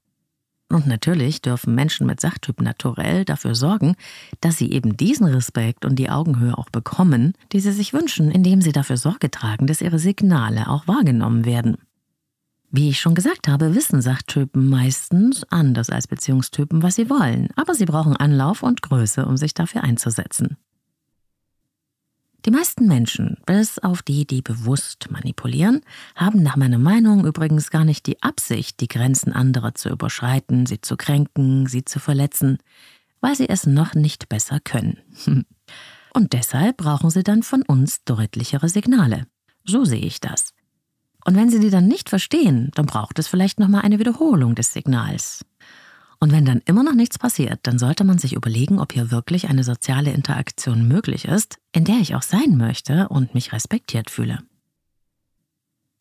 Und 0.68 0.86
natürlich 0.86 1.42
dürfen 1.42 1.74
Menschen 1.74 2.06
mit 2.06 2.20
Sachtyp 2.20 2.60
naturell 2.60 3.24
dafür 3.24 3.56
sorgen, 3.56 3.96
dass 4.40 4.58
sie 4.58 4.70
eben 4.70 4.96
diesen 4.96 5.26
Respekt 5.26 5.84
und 5.84 5.96
die 5.96 6.08
Augenhöhe 6.08 6.56
auch 6.56 6.70
bekommen, 6.70 7.32
die 7.50 7.58
sie 7.58 7.72
sich 7.72 7.92
wünschen, 7.92 8.30
indem 8.30 8.62
sie 8.62 8.72
dafür 8.72 8.96
Sorge 8.96 9.28
tragen, 9.28 9.66
dass 9.66 9.80
ihre 9.80 9.98
Signale 9.98 10.68
auch 10.68 10.86
wahrgenommen 10.86 11.44
werden. 11.44 11.78
Wie 12.76 12.88
ich 12.88 13.00
schon 13.00 13.14
gesagt 13.14 13.46
habe, 13.46 13.76
wissen 13.76 14.02
Sachtypen 14.02 14.68
meistens 14.68 15.44
anders 15.44 15.90
als 15.90 16.08
Beziehungstypen, 16.08 16.82
was 16.82 16.96
sie 16.96 17.08
wollen, 17.08 17.50
aber 17.54 17.72
sie 17.72 17.84
brauchen 17.84 18.16
Anlauf 18.16 18.64
und 18.64 18.82
Größe, 18.82 19.26
um 19.26 19.36
sich 19.36 19.54
dafür 19.54 19.84
einzusetzen. 19.84 20.56
Die 22.44 22.50
meisten 22.50 22.88
Menschen, 22.88 23.36
bis 23.46 23.78
auf 23.78 24.02
die, 24.02 24.26
die 24.26 24.42
bewusst 24.42 25.08
manipulieren, 25.12 25.82
haben 26.16 26.42
nach 26.42 26.56
meiner 26.56 26.78
Meinung 26.78 27.24
übrigens 27.24 27.70
gar 27.70 27.84
nicht 27.84 28.06
die 28.06 28.20
Absicht, 28.24 28.80
die 28.80 28.88
Grenzen 28.88 29.32
anderer 29.32 29.76
zu 29.76 29.88
überschreiten, 29.88 30.66
sie 30.66 30.80
zu 30.80 30.96
kränken, 30.96 31.68
sie 31.68 31.84
zu 31.84 32.00
verletzen, 32.00 32.58
weil 33.20 33.36
sie 33.36 33.48
es 33.48 33.66
noch 33.66 33.94
nicht 33.94 34.28
besser 34.28 34.58
können. 34.58 34.98
Und 36.12 36.32
deshalb 36.32 36.78
brauchen 36.78 37.10
sie 37.10 37.22
dann 37.22 37.44
von 37.44 37.62
uns 37.62 38.02
deutlichere 38.02 38.68
Signale. 38.68 39.28
So 39.64 39.84
sehe 39.84 40.04
ich 40.04 40.18
das. 40.18 40.54
Und 41.24 41.36
wenn 41.36 41.50
sie 41.50 41.60
die 41.60 41.70
dann 41.70 41.88
nicht 41.88 42.10
verstehen, 42.10 42.70
dann 42.74 42.86
braucht 42.86 43.18
es 43.18 43.28
vielleicht 43.28 43.58
nochmal 43.58 43.82
eine 43.82 43.98
Wiederholung 43.98 44.54
des 44.54 44.72
Signals. 44.72 45.44
Und 46.20 46.32
wenn 46.32 46.44
dann 46.44 46.62
immer 46.64 46.82
noch 46.82 46.94
nichts 46.94 47.18
passiert, 47.18 47.60
dann 47.64 47.78
sollte 47.78 48.04
man 48.04 48.18
sich 48.18 48.34
überlegen, 48.34 48.78
ob 48.78 48.92
hier 48.92 49.10
wirklich 49.10 49.48
eine 49.48 49.64
soziale 49.64 50.12
Interaktion 50.12 50.86
möglich 50.86 51.26
ist, 51.26 51.58
in 51.72 51.84
der 51.84 51.96
ich 51.96 52.14
auch 52.14 52.22
sein 52.22 52.56
möchte 52.56 53.08
und 53.08 53.34
mich 53.34 53.52
respektiert 53.52 54.10
fühle. 54.10 54.38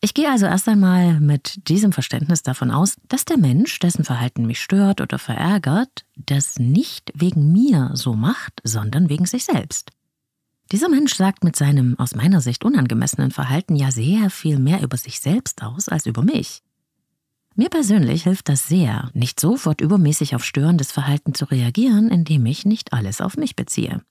Ich 0.00 0.12
gehe 0.12 0.30
also 0.30 0.44
erst 0.44 0.68
einmal 0.68 1.18
mit 1.18 1.66
diesem 1.68 1.90
Verständnis 1.90 2.42
davon 2.42 2.70
aus, 2.70 2.96
dass 3.08 3.24
der 3.24 3.38
Mensch, 3.38 3.78
dessen 3.78 4.04
Verhalten 4.04 4.44
mich 4.44 4.60
stört 4.60 5.00
oder 5.00 5.18
verärgert, 5.18 6.04
das 6.14 6.58
nicht 6.58 7.10
wegen 7.14 7.52
mir 7.52 7.90
so 7.94 8.12
macht, 8.12 8.60
sondern 8.64 9.08
wegen 9.08 9.24
sich 9.24 9.46
selbst. 9.46 9.92
Dieser 10.72 10.88
Mensch 10.88 11.14
sagt 11.14 11.44
mit 11.44 11.56
seinem 11.56 11.98
aus 11.98 12.14
meiner 12.14 12.40
Sicht 12.40 12.64
unangemessenen 12.64 13.30
Verhalten 13.30 13.76
ja 13.76 13.90
sehr 13.90 14.30
viel 14.30 14.58
mehr 14.58 14.82
über 14.82 14.96
sich 14.96 15.20
selbst 15.20 15.62
aus 15.62 15.88
als 15.88 16.06
über 16.06 16.22
mich. 16.22 16.62
Mir 17.54 17.68
persönlich 17.68 18.24
hilft 18.24 18.48
das 18.48 18.66
sehr, 18.66 19.10
nicht 19.14 19.38
sofort 19.38 19.80
übermäßig 19.80 20.34
auf 20.34 20.44
störendes 20.44 20.90
Verhalten 20.90 21.34
zu 21.34 21.44
reagieren, 21.44 22.08
indem 22.10 22.44
ich 22.46 22.64
nicht 22.64 22.92
alles 22.92 23.20
auf 23.20 23.36
mich 23.36 23.54
beziehe. 23.54 24.02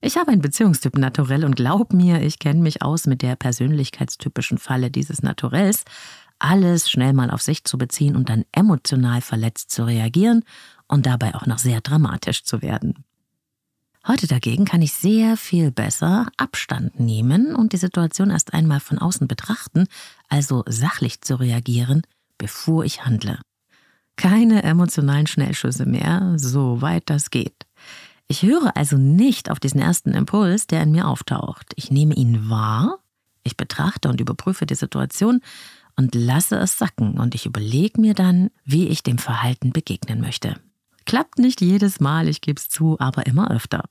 Ich 0.00 0.16
habe 0.16 0.32
ein 0.32 0.40
Beziehungstyp 0.40 0.96
Naturell 0.96 1.44
und 1.44 1.56
glaub 1.56 1.92
mir, 1.92 2.22
ich 2.22 2.38
kenne 2.38 2.60
mich 2.60 2.82
aus 2.82 3.06
mit 3.06 3.22
der 3.22 3.36
persönlichkeitstypischen 3.36 4.58
Falle 4.58 4.90
dieses 4.90 5.22
Naturells, 5.22 5.84
alles 6.38 6.90
schnell 6.90 7.12
mal 7.12 7.30
auf 7.30 7.42
sich 7.42 7.64
zu 7.64 7.78
beziehen 7.78 8.16
und 8.16 8.28
dann 8.28 8.44
emotional 8.52 9.20
verletzt 9.20 9.70
zu 9.70 9.84
reagieren 9.84 10.44
und 10.86 11.06
dabei 11.06 11.34
auch 11.34 11.46
noch 11.46 11.58
sehr 11.58 11.80
dramatisch 11.80 12.44
zu 12.44 12.62
werden. 12.62 13.04
Heute 14.08 14.26
dagegen 14.26 14.64
kann 14.64 14.80
ich 14.80 14.94
sehr 14.94 15.36
viel 15.36 15.70
besser 15.70 16.28
Abstand 16.38 16.98
nehmen 16.98 17.54
und 17.54 17.74
die 17.74 17.76
Situation 17.76 18.30
erst 18.30 18.54
einmal 18.54 18.80
von 18.80 18.96
außen 18.96 19.28
betrachten, 19.28 19.86
also 20.30 20.64
sachlich 20.66 21.20
zu 21.20 21.34
reagieren, 21.34 22.00
bevor 22.38 22.86
ich 22.86 23.04
handle. 23.04 23.38
Keine 24.16 24.62
emotionalen 24.62 25.26
Schnellschüsse 25.26 25.84
mehr, 25.84 26.32
soweit 26.36 27.10
das 27.10 27.28
geht. 27.28 27.66
Ich 28.28 28.42
höre 28.42 28.74
also 28.78 28.96
nicht 28.96 29.50
auf 29.50 29.60
diesen 29.60 29.80
ersten 29.80 30.14
Impuls, 30.14 30.66
der 30.66 30.82
in 30.82 30.92
mir 30.92 31.06
auftaucht. 31.06 31.74
Ich 31.76 31.90
nehme 31.90 32.14
ihn 32.14 32.48
wahr, 32.48 33.00
ich 33.42 33.58
betrachte 33.58 34.08
und 34.08 34.22
überprüfe 34.22 34.64
die 34.64 34.74
Situation 34.74 35.42
und 35.96 36.14
lasse 36.14 36.56
es 36.56 36.78
sacken 36.78 37.20
und 37.20 37.34
ich 37.34 37.44
überlege 37.44 38.00
mir 38.00 38.14
dann, 38.14 38.48
wie 38.64 38.88
ich 38.88 39.02
dem 39.02 39.18
Verhalten 39.18 39.70
begegnen 39.70 40.22
möchte. 40.22 40.54
Klappt 41.04 41.38
nicht 41.38 41.60
jedes 41.60 42.00
Mal, 42.00 42.26
ich 42.26 42.40
gebe 42.40 42.58
es 42.58 42.70
zu, 42.70 42.98
aber 42.98 43.26
immer 43.26 43.50
öfter. 43.50 43.84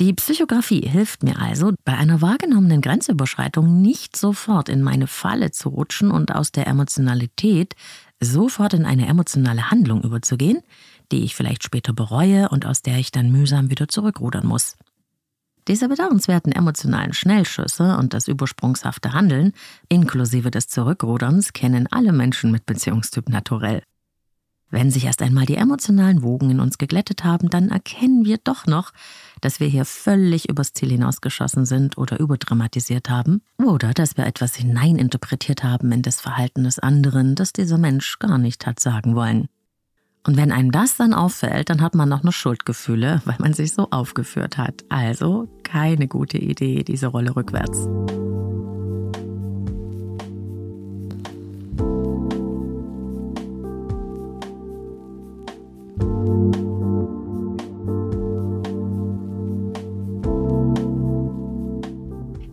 Die 0.00 0.12
Psychografie 0.12 0.88
hilft 0.88 1.22
mir 1.22 1.38
also, 1.38 1.72
bei 1.84 1.96
einer 1.96 2.20
wahrgenommenen 2.20 2.80
Grenzüberschreitung 2.80 3.80
nicht 3.80 4.16
sofort 4.16 4.68
in 4.68 4.82
meine 4.82 5.06
Falle 5.06 5.52
zu 5.52 5.68
rutschen 5.68 6.10
und 6.10 6.34
aus 6.34 6.50
der 6.50 6.66
Emotionalität 6.66 7.76
sofort 8.20 8.74
in 8.74 8.86
eine 8.86 9.06
emotionale 9.06 9.70
Handlung 9.70 10.02
überzugehen, 10.02 10.62
die 11.12 11.22
ich 11.22 11.36
vielleicht 11.36 11.62
später 11.62 11.92
bereue 11.92 12.48
und 12.48 12.66
aus 12.66 12.82
der 12.82 12.98
ich 12.98 13.12
dann 13.12 13.30
mühsam 13.30 13.70
wieder 13.70 13.86
zurückrudern 13.86 14.46
muss. 14.46 14.76
Diese 15.68 15.88
bedauernswerten 15.88 16.52
emotionalen 16.52 17.12
Schnellschüsse 17.12 17.96
und 17.96 18.14
das 18.14 18.26
übersprungshafte 18.26 19.12
Handeln, 19.12 19.52
inklusive 19.88 20.50
des 20.50 20.66
Zurückruderns, 20.66 21.52
kennen 21.52 21.86
alle 21.90 22.12
Menschen 22.12 22.50
mit 22.50 22.66
Beziehungstyp 22.66 23.28
naturell. 23.28 23.82
Wenn 24.74 24.90
sich 24.90 25.04
erst 25.04 25.22
einmal 25.22 25.46
die 25.46 25.54
emotionalen 25.54 26.24
Wogen 26.24 26.50
in 26.50 26.58
uns 26.58 26.78
geglättet 26.78 27.22
haben, 27.22 27.48
dann 27.48 27.68
erkennen 27.68 28.24
wir 28.24 28.38
doch 28.38 28.66
noch, 28.66 28.90
dass 29.40 29.60
wir 29.60 29.68
hier 29.68 29.84
völlig 29.84 30.48
übers 30.48 30.72
Ziel 30.72 30.90
hinausgeschossen 30.90 31.64
sind 31.64 31.96
oder 31.96 32.18
überdramatisiert 32.18 33.08
haben 33.08 33.40
oder 33.64 33.92
dass 33.94 34.16
wir 34.16 34.26
etwas 34.26 34.56
hineininterpretiert 34.56 35.62
haben 35.62 35.92
in 35.92 36.02
das 36.02 36.20
Verhalten 36.20 36.64
des 36.64 36.80
anderen, 36.80 37.36
das 37.36 37.52
dieser 37.52 37.78
Mensch 37.78 38.18
gar 38.18 38.36
nicht 38.36 38.66
hat 38.66 38.80
sagen 38.80 39.14
wollen. 39.14 39.46
Und 40.26 40.36
wenn 40.36 40.50
einem 40.50 40.72
das 40.72 40.96
dann 40.96 41.14
auffällt, 41.14 41.70
dann 41.70 41.80
hat 41.80 41.94
man 41.94 42.08
noch 42.08 42.24
nur 42.24 42.32
Schuldgefühle, 42.32 43.22
weil 43.26 43.36
man 43.38 43.54
sich 43.54 43.74
so 43.74 43.92
aufgeführt 43.92 44.58
hat. 44.58 44.82
Also 44.88 45.46
keine 45.62 46.08
gute 46.08 46.38
Idee, 46.38 46.82
diese 46.82 47.06
Rolle 47.06 47.36
rückwärts. 47.36 47.86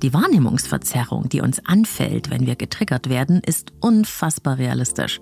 Die 0.01 0.13
Wahrnehmungsverzerrung, 0.15 1.29
die 1.29 1.41
uns 1.41 1.63
anfällt, 1.65 2.31
wenn 2.31 2.48
wir 2.48 2.55
getriggert 2.55 3.07
werden, 3.07 3.39
ist 3.45 3.71
unfassbar 3.79 4.57
realistisch. 4.57 5.21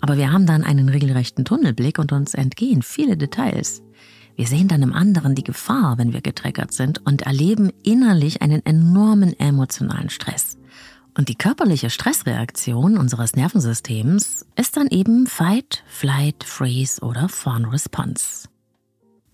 Aber 0.00 0.16
wir 0.16 0.32
haben 0.32 0.46
dann 0.46 0.64
einen 0.64 0.88
regelrechten 0.88 1.44
Tunnelblick 1.44 1.98
und 1.98 2.12
uns 2.12 2.34
entgehen 2.34 2.82
viele 2.82 3.16
Details. 3.16 3.82
Wir 4.36 4.46
sehen 4.46 4.68
dann 4.68 4.82
im 4.82 4.94
anderen 4.94 5.34
die 5.34 5.44
Gefahr, 5.44 5.98
wenn 5.98 6.12
wir 6.12 6.22
getriggert 6.22 6.72
sind 6.72 7.04
und 7.06 7.22
erleben 7.22 7.70
innerlich 7.84 8.42
einen 8.42 8.64
enormen 8.64 9.38
emotionalen 9.38 10.10
Stress. 10.10 10.59
Und 11.16 11.28
die 11.28 11.34
körperliche 11.34 11.90
Stressreaktion 11.90 12.96
unseres 12.96 13.34
Nervensystems 13.34 14.46
ist 14.56 14.76
dann 14.76 14.88
eben 14.88 15.26
Fight, 15.26 15.82
Flight, 15.86 16.44
Freeze 16.44 17.00
oder 17.02 17.28
Fawn 17.28 17.64
Response. 17.64 18.48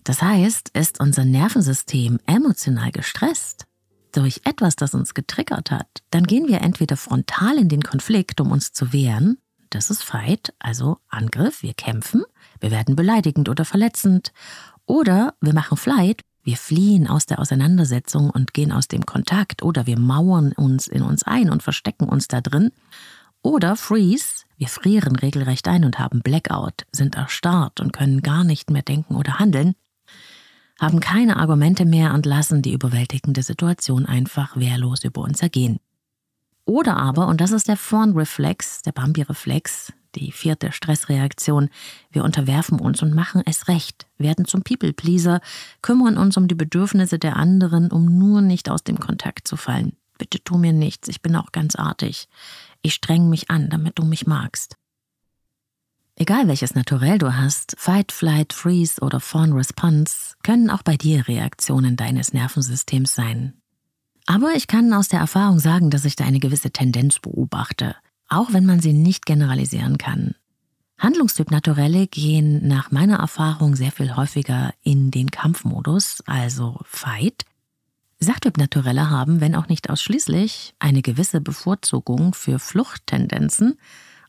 Das 0.03 0.21
heißt, 0.21 0.69
ist 0.69 0.99
unser 0.99 1.25
Nervensystem 1.25 2.19
emotional 2.25 2.91
gestresst, 2.91 3.65
durch 4.11 4.41
etwas, 4.45 4.75
das 4.75 4.93
uns 4.93 5.13
getriggert 5.13 5.69
hat, 5.69 6.01
dann 6.09 6.23
gehen 6.23 6.47
wir 6.47 6.61
entweder 6.61 6.97
frontal 6.97 7.57
in 7.57 7.69
den 7.69 7.83
Konflikt, 7.83 8.41
um 8.41 8.51
uns 8.51 8.71
zu 8.71 8.91
wehren, 8.93 9.37
das 9.69 9.89
ist 9.89 10.03
Fight, 10.03 10.53
also 10.59 10.97
Angriff, 11.09 11.61
wir 11.61 11.73
kämpfen, 11.73 12.23
wir 12.59 12.71
werden 12.71 12.95
beleidigend 12.95 13.49
oder 13.49 13.65
verletzend, 13.65 14.31
oder 14.85 15.35
wir 15.41 15.53
machen 15.53 15.77
Flight, 15.77 16.21
wir 16.47 16.55
fliehen 16.55 17.07
aus 17.07 17.25
der 17.25 17.39
Auseinandersetzung 17.39 18.29
und 18.29 18.53
gehen 18.53 18.71
aus 18.71 18.87
dem 18.87 19.05
Kontakt, 19.05 19.63
oder 19.63 19.85
wir 19.85 19.99
mauern 19.99 20.53
uns 20.53 20.87
in 20.87 21.01
uns 21.01 21.23
ein 21.23 21.49
und 21.49 21.61
verstecken 21.61 22.07
uns 22.07 22.29
da 22.29 22.39
drin, 22.39 22.71
oder 23.41 23.75
Freeze, 23.75 24.45
wir 24.55 24.69
frieren 24.69 25.17
regelrecht 25.17 25.67
ein 25.67 25.83
und 25.83 25.99
haben 25.99 26.21
Blackout, 26.21 26.85
sind 26.93 27.15
erstarrt 27.15 27.81
und 27.81 27.91
können 27.91 28.21
gar 28.21 28.45
nicht 28.45 28.69
mehr 28.69 28.81
denken 28.81 29.17
oder 29.17 29.39
handeln, 29.39 29.75
haben 30.79 31.01
keine 31.01 31.35
Argumente 31.35 31.83
mehr 31.83 32.13
und 32.13 32.25
lassen 32.25 32.61
die 32.61 32.71
überwältigende 32.71 33.43
Situation 33.43 34.05
einfach 34.05 34.55
wehrlos 34.55 35.03
über 35.03 35.23
uns 35.23 35.41
ergehen. 35.41 35.81
Oder 36.63 36.95
aber, 36.95 37.27
und 37.27 37.41
das 37.41 37.51
ist 37.51 37.67
der 37.67 37.75
Fawn-Reflex, 37.75 38.83
der 38.83 38.93
Bambi-Reflex, 38.93 39.91
die 40.17 40.31
vierte 40.31 40.71
Stressreaktion. 40.71 41.69
Wir 42.11 42.23
unterwerfen 42.23 42.79
uns 42.79 43.01
und 43.01 43.13
machen 43.13 43.41
es 43.45 43.67
recht, 43.67 44.07
werden 44.17 44.45
zum 44.45 44.63
People-Pleaser, 44.63 45.41
kümmern 45.81 46.17
uns 46.17 46.37
um 46.37 46.47
die 46.47 46.55
Bedürfnisse 46.55 47.19
der 47.19 47.35
anderen, 47.35 47.91
um 47.91 48.17
nur 48.17 48.41
nicht 48.41 48.69
aus 48.69 48.83
dem 48.83 48.99
Kontakt 48.99 49.47
zu 49.47 49.57
fallen. 49.57 49.93
Bitte 50.17 50.43
tu 50.43 50.57
mir 50.57 50.73
nichts, 50.73 51.07
ich 51.07 51.21
bin 51.21 51.35
auch 51.35 51.51
ganz 51.51 51.75
artig. 51.75 52.27
Ich 52.81 52.93
streng 52.93 53.29
mich 53.29 53.49
an, 53.49 53.69
damit 53.69 53.99
du 53.99 54.03
mich 54.03 54.27
magst. 54.27 54.75
Egal 56.15 56.47
welches 56.47 56.73
Naturell 56.73 57.19
du 57.19 57.35
hast, 57.37 57.75
Fight, 57.77 58.11
Flight, 58.11 58.51
Freeze 58.51 59.01
oder 59.01 59.19
Fawn 59.19 59.53
Response, 59.53 60.35
können 60.41 60.71
auch 60.71 60.81
bei 60.81 60.97
dir 60.97 61.27
Reaktionen 61.27 61.95
deines 61.95 62.33
Nervensystems 62.33 63.13
sein. 63.13 63.53
Aber 64.25 64.53
ich 64.55 64.67
kann 64.67 64.91
aus 64.93 65.09
der 65.09 65.19
Erfahrung 65.19 65.59
sagen, 65.59 65.91
dass 65.91 66.05
ich 66.05 66.15
da 66.15 66.25
eine 66.25 66.39
gewisse 66.39 66.71
Tendenz 66.71 67.19
beobachte, 67.19 67.95
auch 68.27 68.53
wenn 68.53 68.65
man 68.65 68.79
sie 68.79 68.93
nicht 68.93 69.25
generalisieren 69.25 69.97
kann. 69.97 70.35
Handlungstyp 70.97 71.51
Naturelle 71.51 72.07
gehen 72.07 72.67
nach 72.67 72.91
meiner 72.91 73.17
Erfahrung 73.17 73.75
sehr 73.75 73.91
viel 73.91 74.15
häufiger 74.15 74.73
in 74.81 75.11
den 75.11 75.29
Kampfmodus, 75.29 76.23
also 76.25 76.79
Fight. 76.85 77.45
Sachtyp 78.19 78.57
Naturelle 78.57 79.11
haben, 79.11 79.41
wenn 79.41 79.53
auch 79.53 79.67
nicht 79.67 79.91
ausschließlich, 79.91 80.73
eine 80.79 81.03
gewisse 81.03 81.39
Bevorzugung 81.39 82.33
für 82.33 82.57
Fluchttendenzen 82.57 83.77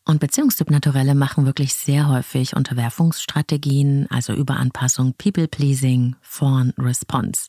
und 0.04 0.20
Beziehungstyp 0.20 0.70
Naturelle 0.70 1.14
machen 1.14 1.46
wirklich 1.46 1.74
sehr 1.74 2.08
häufig 2.08 2.54
Unterwerfungsstrategien, 2.54 4.06
also 4.10 4.34
Überanpassung, 4.34 5.14
People-Pleasing, 5.14 6.16
Fawn-Response. 6.20 7.48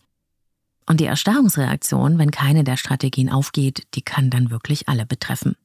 Und 0.85 0.99
die 0.99 1.05
Erstarrungsreaktion, 1.05 2.19
wenn 2.19 2.31
keine 2.31 2.63
der 2.63 2.77
Strategien 2.77 3.29
aufgeht, 3.29 3.83
die 3.95 4.01
kann 4.01 4.29
dann 4.29 4.49
wirklich 4.49 4.89
alle 4.89 5.05
betreffen. 5.05 5.55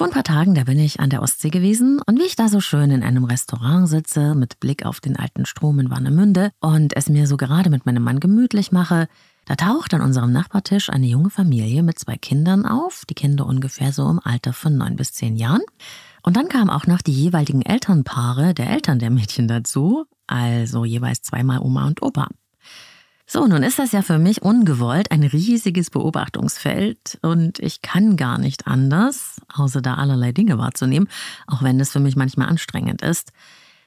Vor 0.00 0.06
ein 0.06 0.14
paar 0.14 0.24
Tagen, 0.24 0.54
da 0.54 0.64
bin 0.64 0.78
ich 0.78 0.98
an 0.98 1.10
der 1.10 1.20
Ostsee 1.20 1.50
gewesen 1.50 2.00
und 2.06 2.18
wie 2.18 2.24
ich 2.24 2.34
da 2.34 2.48
so 2.48 2.62
schön 2.62 2.90
in 2.90 3.02
einem 3.02 3.24
Restaurant 3.24 3.86
sitze, 3.86 4.34
mit 4.34 4.58
Blick 4.58 4.86
auf 4.86 4.98
den 5.00 5.14
alten 5.18 5.44
Strom 5.44 5.78
in 5.78 5.90
Warnemünde 5.90 6.52
und 6.58 6.96
es 6.96 7.10
mir 7.10 7.26
so 7.26 7.36
gerade 7.36 7.68
mit 7.68 7.84
meinem 7.84 8.02
Mann 8.02 8.18
gemütlich 8.18 8.72
mache, 8.72 9.08
da 9.44 9.56
taucht 9.56 9.92
an 9.92 10.00
unserem 10.00 10.32
Nachbartisch 10.32 10.88
eine 10.88 11.04
junge 11.06 11.28
Familie 11.28 11.82
mit 11.82 11.98
zwei 11.98 12.16
Kindern 12.16 12.64
auf, 12.64 13.04
die 13.10 13.14
Kinder 13.14 13.44
ungefähr 13.44 13.92
so 13.92 14.08
im 14.08 14.20
Alter 14.24 14.54
von 14.54 14.74
neun 14.74 14.96
bis 14.96 15.12
zehn 15.12 15.36
Jahren. 15.36 15.60
Und 16.22 16.38
dann 16.38 16.48
kamen 16.48 16.70
auch 16.70 16.86
noch 16.86 17.02
die 17.02 17.12
jeweiligen 17.12 17.60
Elternpaare 17.60 18.54
der 18.54 18.70
Eltern 18.70 19.00
der 19.00 19.10
Mädchen 19.10 19.48
dazu, 19.48 20.06
also 20.26 20.86
jeweils 20.86 21.20
zweimal 21.20 21.58
Oma 21.58 21.86
und 21.86 22.00
Opa. 22.00 22.28
So, 23.32 23.46
nun 23.46 23.62
ist 23.62 23.78
das 23.78 23.92
ja 23.92 24.02
für 24.02 24.18
mich 24.18 24.42
ungewollt 24.42 25.12
ein 25.12 25.22
riesiges 25.22 25.88
Beobachtungsfeld 25.90 27.20
und 27.22 27.60
ich 27.60 27.80
kann 27.80 28.16
gar 28.16 28.38
nicht 28.38 28.66
anders, 28.66 29.40
außer 29.54 29.80
da 29.80 29.94
allerlei 29.94 30.32
Dinge 30.32 30.58
wahrzunehmen, 30.58 31.08
auch 31.46 31.62
wenn 31.62 31.78
es 31.78 31.92
für 31.92 32.00
mich 32.00 32.16
manchmal 32.16 32.48
anstrengend 32.48 33.02
ist, 33.02 33.30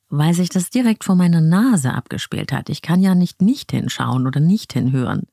weil 0.07 0.33
sich 0.33 0.47
das 0.47 0.69
direkt 0.69 1.03
vor 1.03 1.15
meiner 1.15 1.41
Nase 1.41 1.93
abgespielt 1.93 2.53
hat. 2.53 2.69
Ich 2.69 2.81
kann 2.81 3.01
ja 3.01 3.15
nicht 3.15 3.41
nicht 3.41 3.71
hinschauen 3.71 4.27
oder 4.27 4.39
nicht 4.39 4.71
hinhören. 4.71 5.23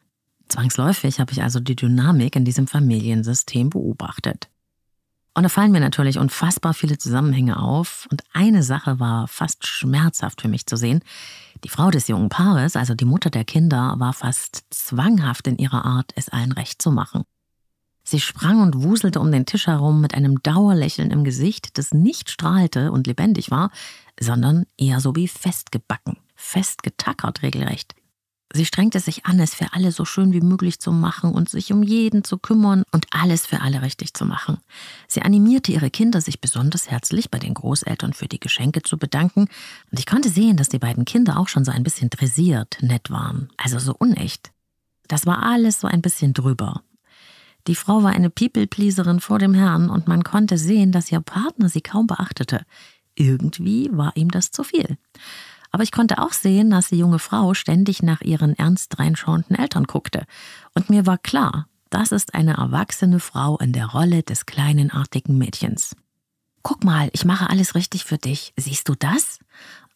Zwangsläufig 0.48 1.20
habe 1.20 1.30
ich 1.30 1.44
also 1.44 1.60
die 1.60 1.76
Dynamik 1.76 2.34
in 2.34 2.44
diesem 2.44 2.66
Familiensystem 2.66 3.70
beobachtet. 3.70 4.48
Und 5.34 5.44
da 5.44 5.48
fallen 5.48 5.70
mir 5.70 5.78
natürlich 5.78 6.18
unfassbar 6.18 6.74
viele 6.74 6.98
Zusammenhänge 6.98 7.60
auf. 7.60 8.08
Und 8.10 8.22
eine 8.32 8.64
Sache 8.64 8.98
war 8.98 9.28
fast 9.28 9.68
schmerzhaft 9.68 10.40
für 10.40 10.48
mich 10.48 10.66
zu 10.66 10.76
sehen. 10.76 11.00
Die 11.64 11.68
Frau 11.68 11.90
des 11.90 12.08
jungen 12.08 12.30
Paares, 12.30 12.76
also 12.76 12.94
die 12.94 13.04
Mutter 13.04 13.30
der 13.30 13.44
Kinder, 13.44 13.94
war 13.98 14.12
fast 14.12 14.64
zwanghaft 14.70 15.46
in 15.46 15.58
ihrer 15.58 15.84
Art, 15.84 16.12
es 16.16 16.28
allen 16.30 16.52
recht 16.52 16.80
zu 16.80 16.90
machen. 16.90 17.24
Sie 18.02 18.18
sprang 18.18 18.60
und 18.60 18.82
wuselte 18.82 19.20
um 19.20 19.30
den 19.30 19.46
Tisch 19.46 19.66
herum 19.66 20.00
mit 20.00 20.14
einem 20.14 20.42
Dauerlächeln 20.42 21.10
im 21.10 21.22
Gesicht, 21.22 21.76
das 21.78 21.92
nicht 21.92 22.30
strahlte 22.30 22.92
und 22.92 23.06
lebendig 23.06 23.50
war, 23.50 23.70
sondern 24.18 24.66
eher 24.78 25.00
so 25.00 25.14
wie 25.16 25.28
festgebacken, 25.28 26.16
festgetackert 26.34 27.42
regelrecht. 27.42 27.94
Sie 28.52 28.64
strengte 28.64 28.98
sich 28.98 29.26
an, 29.26 29.38
es 29.38 29.54
für 29.54 29.72
alle 29.74 29.92
so 29.92 30.04
schön 30.04 30.32
wie 30.32 30.40
möglich 30.40 30.80
zu 30.80 30.90
machen 30.90 31.32
und 31.32 31.48
sich 31.48 31.72
um 31.72 31.84
jeden 31.84 32.24
zu 32.24 32.36
kümmern 32.36 32.82
und 32.90 33.06
alles 33.12 33.46
für 33.46 33.60
alle 33.60 33.82
richtig 33.82 34.12
zu 34.14 34.24
machen. 34.24 34.58
Sie 35.06 35.22
animierte 35.22 35.70
ihre 35.70 35.90
Kinder, 35.90 36.20
sich 36.20 36.40
besonders 36.40 36.90
herzlich 36.90 37.30
bei 37.30 37.38
den 37.38 37.54
Großeltern 37.54 38.12
für 38.12 38.26
die 38.26 38.40
Geschenke 38.40 38.82
zu 38.82 38.98
bedanken, 38.98 39.48
und 39.90 39.98
ich 39.98 40.06
konnte 40.06 40.30
sehen, 40.30 40.56
dass 40.56 40.68
die 40.68 40.80
beiden 40.80 41.04
Kinder 41.04 41.38
auch 41.38 41.48
schon 41.48 41.64
so 41.64 41.70
ein 41.70 41.84
bisschen 41.84 42.10
dressiert 42.10 42.78
nett 42.80 43.10
waren, 43.10 43.50
also 43.56 43.78
so 43.78 43.94
unecht. 43.96 44.50
Das 45.06 45.26
war 45.26 45.44
alles 45.44 45.80
so 45.80 45.86
ein 45.86 46.02
bisschen 46.02 46.34
drüber. 46.34 46.82
Die 47.66 47.74
Frau 47.76 48.02
war 48.02 48.10
eine 48.10 48.30
People-Pleaserin 48.30 49.20
vor 49.20 49.38
dem 49.38 49.54
Herrn 49.54 49.90
und 49.90 50.08
man 50.08 50.24
konnte 50.24 50.58
sehen, 50.58 50.90
dass 50.92 51.12
ihr 51.12 51.20
Partner 51.20 51.68
sie 51.68 51.82
kaum 51.82 52.06
beachtete. 52.06 52.64
Irgendwie 53.14 53.90
war 53.92 54.16
ihm 54.16 54.30
das 54.30 54.50
zu 54.50 54.64
viel. 54.64 54.96
Aber 55.70 55.82
ich 55.82 55.92
konnte 55.92 56.18
auch 56.18 56.32
sehen, 56.32 56.70
dass 56.70 56.88
die 56.88 56.98
junge 56.98 57.18
Frau 57.18 57.54
ständig 57.54 58.02
nach 58.02 58.20
ihren 58.20 58.58
ernst 58.58 58.98
reinschauenden 58.98 59.56
Eltern 59.56 59.84
guckte. 59.84 60.24
Und 60.74 60.90
mir 60.90 61.06
war 61.06 61.18
klar, 61.18 61.66
das 61.90 62.12
ist 62.12 62.34
eine 62.34 62.54
erwachsene 62.54 63.20
Frau 63.20 63.58
in 63.58 63.72
der 63.72 63.86
Rolle 63.86 64.22
des 64.22 64.46
kleinen 64.46 64.90
artigen 64.90 65.38
Mädchens. 65.38 65.96
Guck 66.62 66.84
mal, 66.84 67.08
ich 67.12 67.24
mache 67.24 67.48
alles 67.48 67.74
richtig 67.74 68.04
für 68.04 68.18
dich. 68.18 68.52
Siehst 68.56 68.88
du 68.88 68.94
das? 68.94 69.38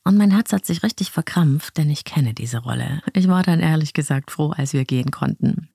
Und 0.05 0.17
mein 0.17 0.31
Herz 0.31 0.53
hat 0.53 0.67
sich 0.67 0.83
richtig 0.83 1.11
verkrampft, 1.11 1.77
denn 1.77 1.91
ich 1.91 2.05
kenne 2.05 2.35
diese 2.35 2.59
Rolle. 2.59 3.03
Ich 3.13 3.29
war 3.29 3.43
dann 3.43 3.61
ehrlich 3.61 3.95
gesagt 3.95 4.31
froh, 4.31 4.51
als 4.51 4.73
wir 4.73 4.85
gehen 4.85 5.11
konnten. 5.11 5.69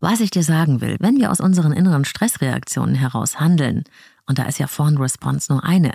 Was 0.00 0.20
ich 0.20 0.30
dir 0.30 0.42
sagen 0.42 0.82
will, 0.82 0.96
wenn 1.00 1.16
wir 1.18 1.30
aus 1.30 1.40
unseren 1.40 1.72
inneren 1.72 2.04
Stressreaktionen 2.04 2.94
heraus 2.94 3.40
handeln, 3.40 3.84
und 4.26 4.38
da 4.38 4.44
ist 4.44 4.58
ja 4.58 4.66
Fawn 4.66 4.98
Response 4.98 5.52
nur 5.52 5.64
eine, 5.64 5.92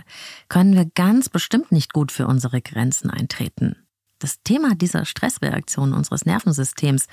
können 0.47 0.75
wir 0.75 0.85
ganz 0.85 1.29
bestimmt 1.29 1.71
nicht 1.71 1.93
gut 1.93 2.11
für 2.11 2.27
unsere 2.27 2.61
Grenzen 2.61 3.09
eintreten. 3.09 3.75
Das 4.19 4.43
Thema 4.43 4.75
dieser 4.75 5.05
Stressreaktionen 5.05 5.95
unseres 5.95 6.25
Nervensystems, 6.25 7.07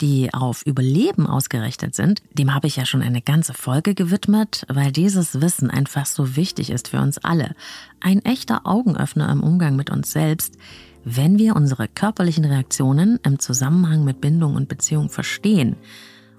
die 0.00 0.32
auf 0.32 0.64
Überleben 0.64 1.26
ausgerichtet 1.26 1.96
sind, 1.96 2.22
dem 2.32 2.54
habe 2.54 2.68
ich 2.68 2.76
ja 2.76 2.86
schon 2.86 3.02
eine 3.02 3.20
ganze 3.20 3.52
Folge 3.52 3.96
gewidmet, 3.96 4.64
weil 4.68 4.92
dieses 4.92 5.40
Wissen 5.40 5.70
einfach 5.70 6.06
so 6.06 6.36
wichtig 6.36 6.70
ist 6.70 6.88
für 6.88 7.00
uns 7.00 7.18
alle. 7.18 7.56
Ein 8.00 8.24
echter 8.24 8.64
Augenöffner 8.64 9.28
im 9.30 9.42
Umgang 9.42 9.74
mit 9.74 9.90
uns 9.90 10.12
selbst, 10.12 10.56
wenn 11.04 11.36
wir 11.36 11.56
unsere 11.56 11.88
körperlichen 11.88 12.44
Reaktionen 12.44 13.18
im 13.24 13.40
Zusammenhang 13.40 14.04
mit 14.04 14.20
Bindung 14.20 14.54
und 14.54 14.68
Beziehung 14.68 15.10
verstehen 15.10 15.74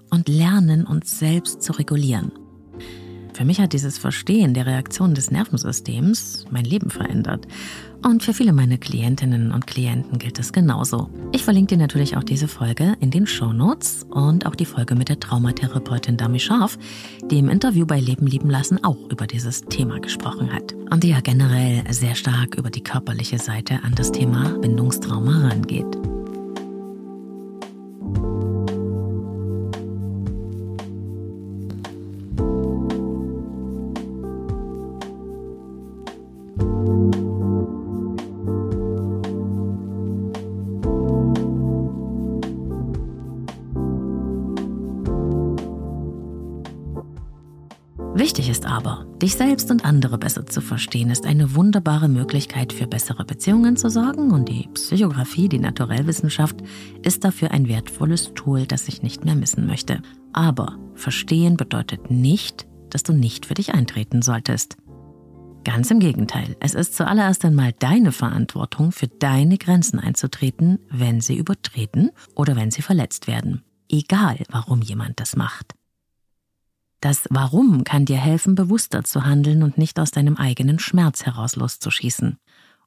und 0.08 0.28
lernen, 0.28 0.86
uns 0.86 1.18
selbst 1.18 1.62
zu 1.62 1.72
regulieren. 1.72 2.32
Für 3.34 3.44
mich 3.44 3.60
hat 3.60 3.72
dieses 3.72 3.98
Verstehen 3.98 4.54
der 4.54 4.64
Reaktion 4.64 5.14
des 5.14 5.32
Nervensystems 5.32 6.46
mein 6.50 6.64
Leben 6.64 6.88
verändert. 6.88 7.48
Und 8.04 8.22
für 8.22 8.32
viele 8.32 8.52
meiner 8.52 8.78
Klientinnen 8.78 9.50
und 9.50 9.66
Klienten 9.66 10.18
gilt 10.18 10.38
es 10.38 10.52
genauso. 10.52 11.08
Ich 11.32 11.42
verlinke 11.42 11.74
dir 11.74 11.80
natürlich 11.80 12.16
auch 12.16 12.22
diese 12.22 12.46
Folge 12.46 12.96
in 13.00 13.10
den 13.10 13.26
Show 13.26 13.52
Notes 13.52 14.06
und 14.08 14.46
auch 14.46 14.54
die 14.54 14.66
Folge 14.66 14.94
mit 14.94 15.08
der 15.08 15.18
Traumatherapeutin 15.18 16.16
Dami 16.16 16.38
Scharf, 16.38 16.78
die 17.28 17.38
im 17.38 17.48
Interview 17.48 17.86
bei 17.86 17.98
Leben 17.98 18.26
lieben 18.26 18.50
lassen 18.50 18.84
auch 18.84 18.98
über 19.10 19.26
dieses 19.26 19.62
Thema 19.62 19.98
gesprochen 19.98 20.52
hat. 20.52 20.74
Und 20.90 21.02
die 21.02 21.08
ja 21.08 21.20
generell 21.20 21.82
sehr 21.92 22.14
stark 22.14 22.54
über 22.56 22.70
die 22.70 22.84
körperliche 22.84 23.38
Seite 23.38 23.80
an 23.82 23.94
das 23.96 24.12
Thema 24.12 24.58
Bindungstrauma 24.60 25.48
rangeht. 25.48 26.13
Dich 49.24 49.36
selbst 49.36 49.70
und 49.70 49.86
andere 49.86 50.18
besser 50.18 50.44
zu 50.44 50.60
verstehen, 50.60 51.08
ist 51.08 51.24
eine 51.24 51.54
wunderbare 51.54 52.08
Möglichkeit 52.08 52.74
für 52.74 52.86
bessere 52.86 53.24
Beziehungen 53.24 53.74
zu 53.74 53.88
sorgen 53.88 54.32
und 54.32 54.50
die 54.50 54.68
Psychografie, 54.74 55.48
die 55.48 55.58
Naturellwissenschaft, 55.58 56.56
ist 57.02 57.24
dafür 57.24 57.50
ein 57.50 57.66
wertvolles 57.66 58.34
Tool, 58.34 58.66
das 58.66 58.86
ich 58.86 59.02
nicht 59.02 59.24
mehr 59.24 59.34
missen 59.34 59.66
möchte. 59.66 60.02
Aber 60.34 60.78
verstehen 60.94 61.56
bedeutet 61.56 62.10
nicht, 62.10 62.66
dass 62.90 63.02
du 63.02 63.14
nicht 63.14 63.46
für 63.46 63.54
dich 63.54 63.72
eintreten 63.72 64.20
solltest. 64.20 64.76
Ganz 65.64 65.90
im 65.90 66.00
Gegenteil, 66.00 66.54
es 66.60 66.74
ist 66.74 66.94
zuallererst 66.94 67.46
einmal 67.46 67.72
deine 67.78 68.12
Verantwortung, 68.12 68.92
für 68.92 69.08
deine 69.08 69.56
Grenzen 69.56 69.98
einzutreten, 69.98 70.80
wenn 70.90 71.22
sie 71.22 71.38
übertreten 71.38 72.10
oder 72.34 72.56
wenn 72.56 72.70
sie 72.70 72.82
verletzt 72.82 73.26
werden. 73.26 73.62
Egal, 73.88 74.36
warum 74.50 74.82
jemand 74.82 75.18
das 75.18 75.34
macht. 75.34 75.72
Das 77.04 77.26
Warum 77.28 77.84
kann 77.84 78.06
dir 78.06 78.16
helfen, 78.16 78.54
bewusster 78.54 79.04
zu 79.04 79.26
handeln 79.26 79.62
und 79.62 79.76
nicht 79.76 80.00
aus 80.00 80.10
deinem 80.10 80.38
eigenen 80.38 80.78
Schmerz 80.78 81.26
heraus 81.26 81.54
loszuschießen. 81.54 82.38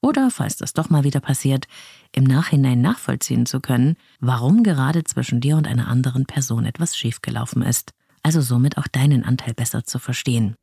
Oder, 0.02 0.32
falls 0.32 0.56
das 0.56 0.74
doch 0.74 0.90
mal 0.90 1.04
wieder 1.04 1.20
passiert, 1.20 1.68
im 2.14 2.24
Nachhinein 2.24 2.82
nachvollziehen 2.82 3.46
zu 3.46 3.60
können, 3.60 3.96
warum 4.20 4.64
gerade 4.64 5.04
zwischen 5.04 5.40
dir 5.40 5.56
und 5.56 5.68
einer 5.68 5.88
anderen 5.88 6.26
Person 6.26 6.66
etwas 6.66 6.98
schiefgelaufen 6.98 7.62
ist. 7.62 7.94
Also 8.24 8.42
somit 8.42 8.80
auch 8.80 8.88
deinen 8.88 9.24
Anteil 9.24 9.54
besser 9.54 9.84
zu 9.84 10.00
verstehen. 10.00 10.56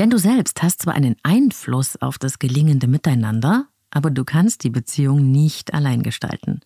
Denn 0.00 0.10
du 0.10 0.18
selbst 0.18 0.60
hast 0.60 0.82
zwar 0.82 0.94
einen 0.94 1.14
Einfluss 1.22 2.02
auf 2.02 2.18
das 2.18 2.40
gelingende 2.40 2.88
Miteinander, 2.88 3.68
aber 3.92 4.10
du 4.10 4.24
kannst 4.24 4.64
die 4.64 4.70
Beziehung 4.70 5.30
nicht 5.30 5.72
allein 5.72 6.02
gestalten. 6.02 6.62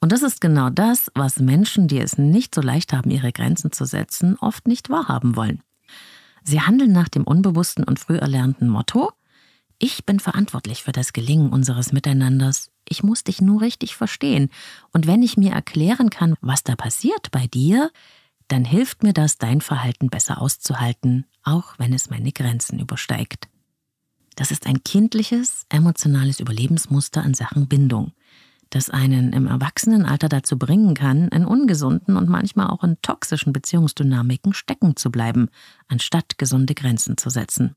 Und 0.00 0.12
das 0.12 0.22
ist 0.22 0.40
genau 0.40 0.70
das, 0.70 1.10
was 1.14 1.38
Menschen, 1.38 1.88
die 1.88 1.98
es 1.98 2.18
nicht 2.18 2.54
so 2.54 2.60
leicht 2.60 2.92
haben, 2.92 3.10
ihre 3.10 3.32
Grenzen 3.32 3.72
zu 3.72 3.84
setzen, 3.84 4.36
oft 4.40 4.66
nicht 4.66 4.90
wahrhaben 4.90 5.36
wollen. 5.36 5.62
Sie 6.42 6.60
handeln 6.60 6.92
nach 6.92 7.08
dem 7.08 7.24
unbewussten 7.24 7.84
und 7.84 7.98
früh 7.98 8.16
erlernten 8.16 8.68
Motto, 8.68 9.10
ich 9.78 10.06
bin 10.06 10.20
verantwortlich 10.20 10.82
für 10.82 10.92
das 10.92 11.12
Gelingen 11.12 11.50
unseres 11.50 11.92
Miteinanders. 11.92 12.70
Ich 12.88 13.02
muss 13.02 13.24
dich 13.24 13.42
nur 13.42 13.60
richtig 13.60 13.94
verstehen. 13.94 14.48
Und 14.92 15.06
wenn 15.06 15.22
ich 15.22 15.36
mir 15.36 15.52
erklären 15.52 16.08
kann, 16.08 16.34
was 16.40 16.62
da 16.62 16.76
passiert 16.76 17.30
bei 17.30 17.46
dir, 17.46 17.90
dann 18.48 18.64
hilft 18.64 19.02
mir 19.02 19.12
das, 19.12 19.36
dein 19.36 19.60
Verhalten 19.60 20.08
besser 20.08 20.40
auszuhalten, 20.40 21.26
auch 21.42 21.74
wenn 21.78 21.92
es 21.92 22.08
meine 22.08 22.32
Grenzen 22.32 22.78
übersteigt. 22.78 23.48
Das 24.34 24.50
ist 24.50 24.66
ein 24.66 24.82
kindliches, 24.82 25.66
emotionales 25.68 26.40
Überlebensmuster 26.40 27.22
in 27.22 27.34
Sachen 27.34 27.68
Bindung 27.68 28.12
das 28.70 28.90
einen 28.90 29.32
im 29.32 29.46
Erwachsenenalter 29.46 30.28
dazu 30.28 30.58
bringen 30.58 30.94
kann, 30.94 31.28
in 31.28 31.44
ungesunden 31.44 32.16
und 32.16 32.28
manchmal 32.28 32.68
auch 32.68 32.82
in 32.82 33.00
toxischen 33.02 33.52
Beziehungsdynamiken 33.52 34.54
stecken 34.54 34.96
zu 34.96 35.10
bleiben, 35.10 35.48
anstatt 35.88 36.38
gesunde 36.38 36.74
Grenzen 36.74 37.16
zu 37.16 37.30
setzen. 37.30 37.74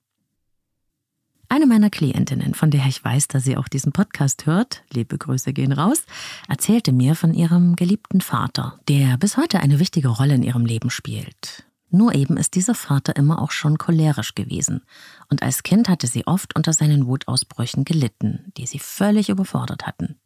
Eine 1.51 1.65
meiner 1.65 1.89
Klientinnen, 1.89 2.53
von 2.53 2.69
der 2.69 2.85
ich 2.85 3.03
weiß, 3.03 3.27
dass 3.27 3.43
sie 3.43 3.57
auch 3.57 3.67
diesen 3.67 3.91
Podcast 3.91 4.45
hört, 4.45 4.83
liebe 4.93 5.17
Grüße 5.17 5.51
gehen 5.51 5.71
raus, 5.71 6.03
erzählte 6.47 6.91
mir 6.91 7.15
von 7.15 7.33
ihrem 7.33 7.75
geliebten 7.75 8.21
Vater, 8.21 8.79
der 8.87 9.17
bis 9.17 9.35
heute 9.35 9.59
eine 9.59 9.79
wichtige 9.79 10.09
Rolle 10.09 10.35
in 10.35 10.43
ihrem 10.43 10.65
Leben 10.65 10.91
spielt. 10.91 11.65
Nur 11.89 12.13
eben 12.13 12.37
ist 12.37 12.53
dieser 12.53 12.75
Vater 12.75 13.15
immer 13.15 13.41
auch 13.41 13.49
schon 13.49 13.79
cholerisch 13.79 14.35
gewesen. 14.35 14.81
Und 15.27 15.41
als 15.41 15.63
Kind 15.63 15.89
hatte 15.89 16.05
sie 16.05 16.27
oft 16.27 16.55
unter 16.55 16.71
seinen 16.71 17.07
Wutausbrüchen 17.07 17.83
gelitten, 17.83 18.53
die 18.55 18.67
sie 18.67 18.77
völlig 18.77 19.29
überfordert 19.29 19.87
hatten 19.87 20.19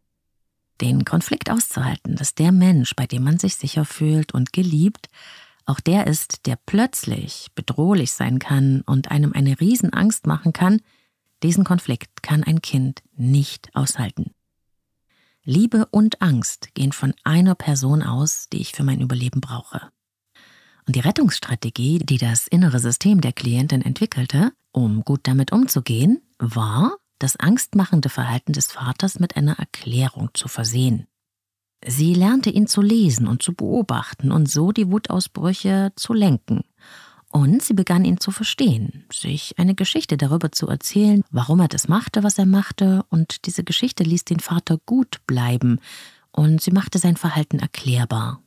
den 0.80 1.04
Konflikt 1.04 1.50
auszuhalten, 1.50 2.16
dass 2.16 2.34
der 2.34 2.52
Mensch, 2.52 2.94
bei 2.96 3.06
dem 3.06 3.24
man 3.24 3.38
sich 3.38 3.56
sicher 3.56 3.84
fühlt 3.84 4.32
und 4.32 4.52
geliebt, 4.52 5.08
auch 5.66 5.80
der 5.80 6.06
ist, 6.06 6.46
der 6.46 6.58
plötzlich 6.66 7.48
bedrohlich 7.54 8.12
sein 8.12 8.38
kann 8.38 8.82
und 8.82 9.10
einem 9.10 9.32
eine 9.32 9.60
Riesenangst 9.60 10.26
machen 10.26 10.52
kann, 10.52 10.80
diesen 11.42 11.64
Konflikt 11.64 12.22
kann 12.22 12.44
ein 12.44 12.60
Kind 12.62 13.02
nicht 13.16 13.74
aushalten. 13.74 14.32
Liebe 15.44 15.86
und 15.90 16.22
Angst 16.22 16.74
gehen 16.74 16.92
von 16.92 17.14
einer 17.22 17.54
Person 17.54 18.02
aus, 18.02 18.48
die 18.50 18.60
ich 18.60 18.72
für 18.72 18.82
mein 18.82 19.00
Überleben 19.00 19.40
brauche. 19.40 19.90
Und 20.86 20.96
die 20.96 21.00
Rettungsstrategie, 21.00 21.98
die 21.98 22.18
das 22.18 22.46
innere 22.46 22.78
System 22.78 23.20
der 23.20 23.32
Klientin 23.32 23.82
entwickelte, 23.82 24.52
um 24.72 25.02
gut 25.02 25.20
damit 25.24 25.52
umzugehen, 25.52 26.22
war, 26.38 26.96
das 27.18 27.36
angstmachende 27.36 28.08
Verhalten 28.08 28.52
des 28.52 28.72
Vaters 28.72 29.18
mit 29.20 29.36
einer 29.36 29.58
Erklärung 29.58 30.30
zu 30.34 30.48
versehen. 30.48 31.06
Sie 31.86 32.14
lernte 32.14 32.50
ihn 32.50 32.66
zu 32.66 32.80
lesen 32.80 33.26
und 33.26 33.42
zu 33.42 33.52
beobachten 33.52 34.32
und 34.32 34.50
so 34.50 34.72
die 34.72 34.90
Wutausbrüche 34.90 35.92
zu 35.96 36.14
lenken. 36.14 36.62
Und 37.30 37.62
sie 37.62 37.74
begann 37.74 38.04
ihn 38.04 38.20
zu 38.20 38.30
verstehen, 38.30 39.04
sich 39.12 39.58
eine 39.58 39.74
Geschichte 39.74 40.16
darüber 40.16 40.52
zu 40.52 40.68
erzählen, 40.68 41.24
warum 41.30 41.60
er 41.60 41.68
das 41.68 41.88
machte, 41.88 42.22
was 42.22 42.38
er 42.38 42.46
machte, 42.46 43.04
und 43.10 43.46
diese 43.46 43.64
Geschichte 43.64 44.04
ließ 44.04 44.24
den 44.24 44.38
Vater 44.38 44.78
gut 44.86 45.18
bleiben, 45.26 45.80
und 46.30 46.60
sie 46.60 46.70
machte 46.70 46.98
sein 46.98 47.16
Verhalten 47.16 47.58
erklärbar. 47.58 48.40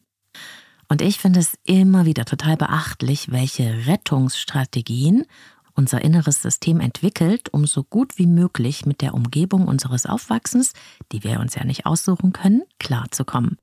Und 0.87 1.01
ich 1.01 1.17
finde 1.17 1.41
es 1.41 1.57
immer 1.65 2.05
wieder 2.05 2.23
total 2.23 2.55
beachtlich, 2.55 3.29
welche 3.29 3.87
Rettungsstrategien 3.87 5.25
unser 5.77 6.01
inneres 6.01 6.41
System 6.41 6.79
entwickelt, 6.79 7.49
um 7.53 7.65
so 7.65 7.83
gut 7.83 8.17
wie 8.17 8.27
möglich 8.27 8.85
mit 8.85 9.01
der 9.01 9.13
Umgebung 9.13 9.67
unseres 9.67 10.05
Aufwachsens, 10.05 10.73
die 11.11 11.23
wir 11.23 11.39
uns 11.39 11.55
ja 11.55 11.63
nicht 11.63 11.85
aussuchen 11.85 12.33
können, 12.33 12.63
klarzukommen. 12.79 13.57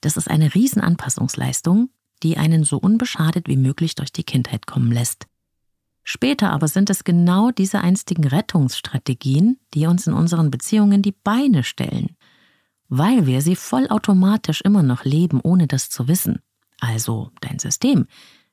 Das 0.00 0.16
ist 0.16 0.30
eine 0.30 0.54
Riesenanpassungsleistung, 0.54 1.90
die 2.22 2.36
einen 2.36 2.64
so 2.64 2.76
unbeschadet 2.76 3.48
wie 3.48 3.56
möglich 3.56 3.94
durch 3.94 4.12
die 4.12 4.24
Kindheit 4.24 4.66
kommen 4.66 4.92
lässt. 4.92 5.26
Später 6.02 6.50
aber 6.50 6.68
sind 6.68 6.90
es 6.90 7.04
genau 7.04 7.50
diese 7.50 7.80
einstigen 7.80 8.26
Rettungsstrategien, 8.26 9.58
die 9.74 9.86
uns 9.86 10.06
in 10.06 10.14
unseren 10.14 10.50
Beziehungen 10.50 11.02
die 11.02 11.12
Beine 11.12 11.62
stellen, 11.62 12.16
weil 12.88 13.26
wir 13.26 13.42
sie 13.42 13.56
vollautomatisch 13.56 14.60
immer 14.62 14.82
noch 14.82 15.04
leben, 15.04 15.40
ohne 15.42 15.66
das 15.66 15.90
zu 15.90 16.08
wissen. 16.08 16.40
Also 16.80 17.30
dein 17.40 17.58
System, 17.58 18.06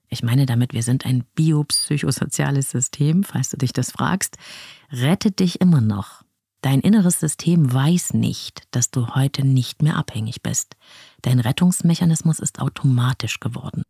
ich 0.09 0.23
meine 0.23 0.45
damit, 0.45 0.73
wir 0.73 0.83
sind 0.83 1.05
ein 1.05 1.25
biopsychosoziales 1.35 2.71
System, 2.71 3.23
falls 3.23 3.49
du 3.49 3.57
dich 3.57 3.73
das 3.73 3.91
fragst, 3.91 4.37
rettet 4.91 5.39
dich 5.39 5.59
immer 5.59 5.81
noch. 5.81 6.23
Dein 6.61 6.81
inneres 6.81 7.19
System 7.19 7.71
weiß 7.71 8.13
nicht, 8.13 8.63
dass 8.71 8.89
du 8.89 9.15
heute 9.15 9.45
nicht 9.45 9.83
mehr 9.83 9.95
abhängig 9.95 10.41
bist. 10.41 10.75
Dein 11.21 11.39
Rettungsmechanismus 11.39 12.39
ist 12.39 12.59
automatisch 12.59 13.39
geworden. 13.39 13.83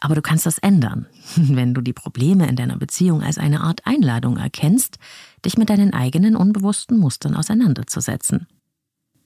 Aber 0.00 0.14
du 0.14 0.22
kannst 0.22 0.46
das 0.46 0.58
ändern, 0.58 1.06
wenn 1.36 1.74
du 1.74 1.80
die 1.80 1.92
Probleme 1.92 2.46
in 2.46 2.56
deiner 2.56 2.76
Beziehung 2.76 3.22
als 3.22 3.38
eine 3.38 3.60
Art 3.62 3.86
Einladung 3.86 4.36
erkennst, 4.36 4.98
dich 5.44 5.58
mit 5.58 5.70
deinen 5.70 5.92
eigenen 5.92 6.36
unbewussten 6.36 6.98
Mustern 6.98 7.34
auseinanderzusetzen. 7.34 8.46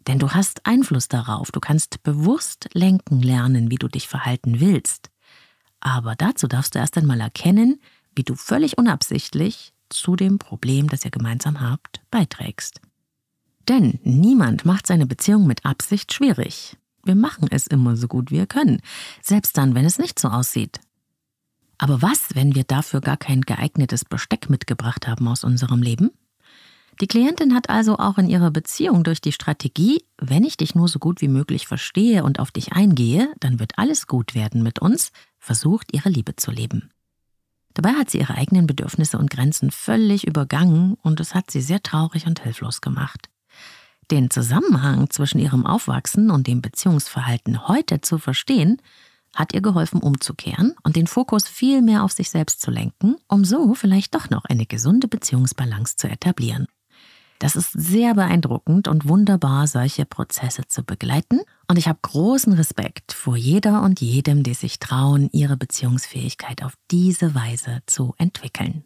Denn 0.06 0.18
du 0.18 0.30
hast 0.30 0.66
Einfluss 0.66 1.08
darauf, 1.08 1.50
du 1.50 1.60
kannst 1.60 2.02
bewusst 2.02 2.68
lenken 2.74 3.22
lernen, 3.22 3.70
wie 3.70 3.76
du 3.76 3.88
dich 3.88 4.08
verhalten 4.08 4.60
willst. 4.60 5.10
Aber 5.84 6.16
dazu 6.16 6.48
darfst 6.48 6.74
du 6.74 6.78
erst 6.78 6.96
einmal 6.96 7.20
erkennen, 7.20 7.78
wie 8.16 8.24
du 8.24 8.34
völlig 8.34 8.78
unabsichtlich 8.78 9.74
zu 9.90 10.16
dem 10.16 10.38
Problem, 10.38 10.88
das 10.88 11.04
ihr 11.04 11.10
gemeinsam 11.10 11.60
habt, 11.60 12.00
beiträgst. 12.10 12.80
Denn 13.68 14.00
niemand 14.02 14.64
macht 14.64 14.86
seine 14.86 15.06
Beziehung 15.06 15.46
mit 15.46 15.64
Absicht 15.64 16.12
schwierig. 16.12 16.78
Wir 17.04 17.14
machen 17.14 17.48
es 17.50 17.66
immer 17.66 17.96
so 17.96 18.08
gut 18.08 18.30
wir 18.30 18.46
können, 18.46 18.80
selbst 19.22 19.58
dann, 19.58 19.74
wenn 19.74 19.84
es 19.84 19.98
nicht 19.98 20.18
so 20.18 20.28
aussieht. 20.28 20.80
Aber 21.76 22.00
was, 22.00 22.34
wenn 22.34 22.54
wir 22.54 22.64
dafür 22.64 23.02
gar 23.02 23.18
kein 23.18 23.42
geeignetes 23.42 24.06
Besteck 24.06 24.48
mitgebracht 24.48 25.06
haben 25.06 25.28
aus 25.28 25.44
unserem 25.44 25.82
Leben? 25.82 26.10
Die 27.00 27.08
Klientin 27.08 27.54
hat 27.54 27.68
also 27.68 27.98
auch 27.98 28.18
in 28.18 28.30
ihrer 28.30 28.50
Beziehung 28.50 29.02
durch 29.02 29.20
die 29.20 29.32
Strategie, 29.32 30.04
wenn 30.16 30.44
ich 30.44 30.56
dich 30.56 30.74
nur 30.74 30.88
so 30.88 30.98
gut 30.98 31.20
wie 31.20 31.28
möglich 31.28 31.66
verstehe 31.66 32.22
und 32.22 32.38
auf 32.38 32.52
dich 32.52 32.72
eingehe, 32.72 33.32
dann 33.40 33.58
wird 33.58 33.72
alles 33.76 34.06
gut 34.06 34.34
werden 34.34 34.62
mit 34.62 34.78
uns, 34.78 35.10
versucht, 35.44 35.92
ihre 35.92 36.08
Liebe 36.08 36.36
zu 36.36 36.50
leben. 36.50 36.90
Dabei 37.74 37.90
hat 37.90 38.10
sie 38.10 38.18
ihre 38.18 38.34
eigenen 38.34 38.66
Bedürfnisse 38.66 39.18
und 39.18 39.30
Grenzen 39.30 39.70
völlig 39.70 40.26
übergangen 40.26 40.94
und 41.02 41.20
es 41.20 41.34
hat 41.34 41.50
sie 41.50 41.60
sehr 41.60 41.82
traurig 41.82 42.26
und 42.26 42.40
hilflos 42.40 42.80
gemacht. 42.80 43.28
Den 44.10 44.30
Zusammenhang 44.30 45.10
zwischen 45.10 45.38
ihrem 45.38 45.66
Aufwachsen 45.66 46.30
und 46.30 46.46
dem 46.46 46.62
Beziehungsverhalten 46.62 47.68
heute 47.68 48.00
zu 48.00 48.18
verstehen, 48.18 48.80
hat 49.34 49.52
ihr 49.52 49.62
geholfen, 49.62 50.00
umzukehren 50.00 50.74
und 50.84 50.94
den 50.94 51.08
Fokus 51.08 51.48
viel 51.48 51.82
mehr 51.82 52.04
auf 52.04 52.12
sich 52.12 52.30
selbst 52.30 52.60
zu 52.60 52.70
lenken, 52.70 53.16
um 53.26 53.44
so 53.44 53.74
vielleicht 53.74 54.14
doch 54.14 54.30
noch 54.30 54.44
eine 54.44 54.66
gesunde 54.66 55.08
Beziehungsbalance 55.08 55.96
zu 55.96 56.08
etablieren. 56.08 56.66
Das 57.38 57.56
ist 57.56 57.72
sehr 57.72 58.14
beeindruckend 58.14 58.88
und 58.88 59.08
wunderbar, 59.08 59.66
solche 59.66 60.04
Prozesse 60.04 60.62
zu 60.68 60.82
begleiten. 60.82 61.40
Und 61.68 61.78
ich 61.78 61.88
habe 61.88 61.98
großen 62.02 62.52
Respekt 62.52 63.12
vor 63.12 63.36
jeder 63.36 63.82
und 63.82 64.00
jedem, 64.00 64.42
die 64.42 64.54
sich 64.54 64.78
trauen, 64.78 65.28
ihre 65.32 65.56
Beziehungsfähigkeit 65.56 66.62
auf 66.62 66.74
diese 66.90 67.34
Weise 67.34 67.82
zu 67.86 68.14
entwickeln. 68.18 68.84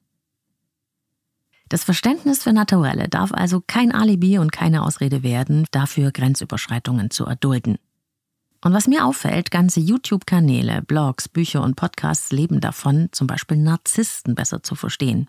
Das 1.69 1.85
Verständnis 1.85 2.43
für 2.43 2.55
Naturelle 2.55 3.09
darf 3.09 3.33
also 3.33 3.63
kein 3.67 3.93
Alibi 3.93 4.39
und 4.39 4.53
keine 4.53 4.83
Ausrede 4.83 5.23
werden, 5.23 5.67
dafür 5.71 6.13
Grenzüberschreitungen 6.13 7.11
zu 7.11 7.27
erdulden. 7.27 7.77
Und 8.65 8.73
was 8.73 8.89
mir 8.89 9.05
auffällt, 9.05 9.51
ganze 9.51 9.79
YouTube-Kanäle, 9.81 10.83
Blogs, 10.83 11.29
Bücher 11.29 11.63
und 11.63 11.77
Podcasts 11.77 12.33
leben 12.33 12.61
davon, 12.61 13.09
zum 13.13 13.27
Beispiel 13.27 13.59
Narzissten 13.59 14.35
besser 14.35 14.63
zu 14.63 14.75
verstehen. 14.75 15.29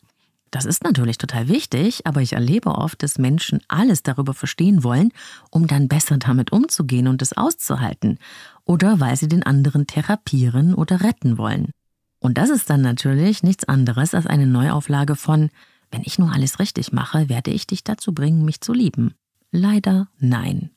Das 0.51 0.65
ist 0.65 0.83
natürlich 0.83 1.17
total 1.17 1.47
wichtig, 1.47 2.07
aber 2.07 2.21
ich 2.21 2.33
erlebe 2.33 2.69
oft, 2.69 3.03
dass 3.03 3.19
Menschen 3.19 3.61
alles 3.67 4.01
darüber 4.01 4.33
verstehen 4.33 4.83
wollen, 4.83 5.11
um 5.51 5.67
dann 5.67 5.87
besser 5.87 6.17
damit 6.17 6.51
umzugehen 6.51 7.07
und 7.07 7.21
es 7.21 7.37
auszuhalten, 7.37 8.17
oder 8.65 8.99
weil 8.99 9.15
sie 9.15 9.27
den 9.27 9.43
anderen 9.43 9.85
therapieren 9.85 10.73
oder 10.73 11.01
retten 11.01 11.37
wollen. 11.37 11.71
Und 12.19 12.37
das 12.37 12.49
ist 12.49 12.69
dann 12.69 12.81
natürlich 12.81 13.43
nichts 13.43 13.63
anderes 13.63 14.13
als 14.13 14.27
eine 14.27 14.47
Neuauflage 14.47 15.15
von 15.15 15.49
Wenn 15.91 16.03
ich 16.03 16.19
nur 16.19 16.31
alles 16.31 16.59
richtig 16.59 16.91
mache, 16.91 17.29
werde 17.29 17.49
ich 17.49 17.65
dich 17.65 17.83
dazu 17.83 18.13
bringen, 18.13 18.45
mich 18.45 18.61
zu 18.61 18.73
lieben. 18.73 19.15
Leider 19.51 20.07
nein. 20.19 20.69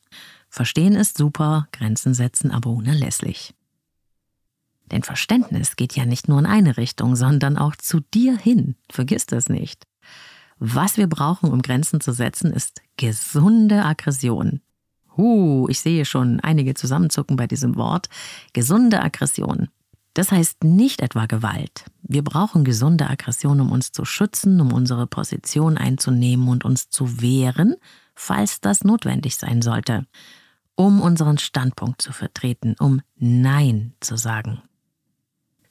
Verstehen 0.49 0.95
ist 0.95 1.19
super, 1.19 1.69
Grenzen 1.73 2.15
setzen 2.15 2.51
aber 2.51 2.71
unerlässlich. 2.71 3.55
Denn 4.93 5.03
Verständnis 5.03 5.77
geht 5.77 5.97
ja 5.97 6.05
nicht 6.05 6.29
nur 6.29 6.39
in 6.39 6.47
eine 6.47 6.77
Richtung, 6.77 7.17
sondern 7.17 7.57
auch 7.57 7.75
zu 7.75 8.01
dir 8.15 8.37
hin. 8.37 8.77
Vergiss 8.91 9.27
das 9.27 9.49
nicht. 9.49 9.87
Was 10.59 10.97
wir 10.97 11.09
brauchen, 11.09 11.51
um 11.51 11.63
Grenzen 11.63 12.01
zu 12.01 12.13
setzen, 12.13 12.53
ist 12.53 12.83
gesunde 12.97 13.85
Aggression. 13.85 14.61
Huh, 15.17 15.67
ich 15.69 15.81
sehe 15.81 16.05
schon 16.05 16.41
einige 16.41 16.75
zusammenzucken 16.75 17.37
bei 17.37 17.47
diesem 17.47 17.77
Wort. 17.77 18.09
Gesunde 18.53 19.03
Aggression. 19.03 19.69
Das 20.15 20.31
heißt 20.31 20.63
nicht 20.63 21.01
etwa 21.01 21.27
Gewalt. 21.27 21.87
Wir 22.03 22.23
brauchen 22.23 22.65
gesunde 22.65 23.09
Aggression, 23.09 23.61
um 23.61 23.73
uns 23.73 23.93
zu 23.93 24.05
schützen, 24.05 24.61
um 24.61 24.73
unsere 24.73 25.07
Position 25.07 25.79
einzunehmen 25.79 26.49
und 26.49 26.65
uns 26.65 26.91
zu 26.91 27.23
wehren, 27.23 27.77
falls 28.15 28.61
das 28.61 28.85
notwendig 28.85 29.37
sein 29.37 29.63
sollte, 29.63 30.07
um 30.75 31.01
unseren 31.01 31.39
Standpunkt 31.39 32.03
zu 32.03 32.13
vertreten, 32.13 32.77
um 32.79 33.01
Nein 33.17 33.95
zu 34.01 34.17
sagen. 34.17 34.63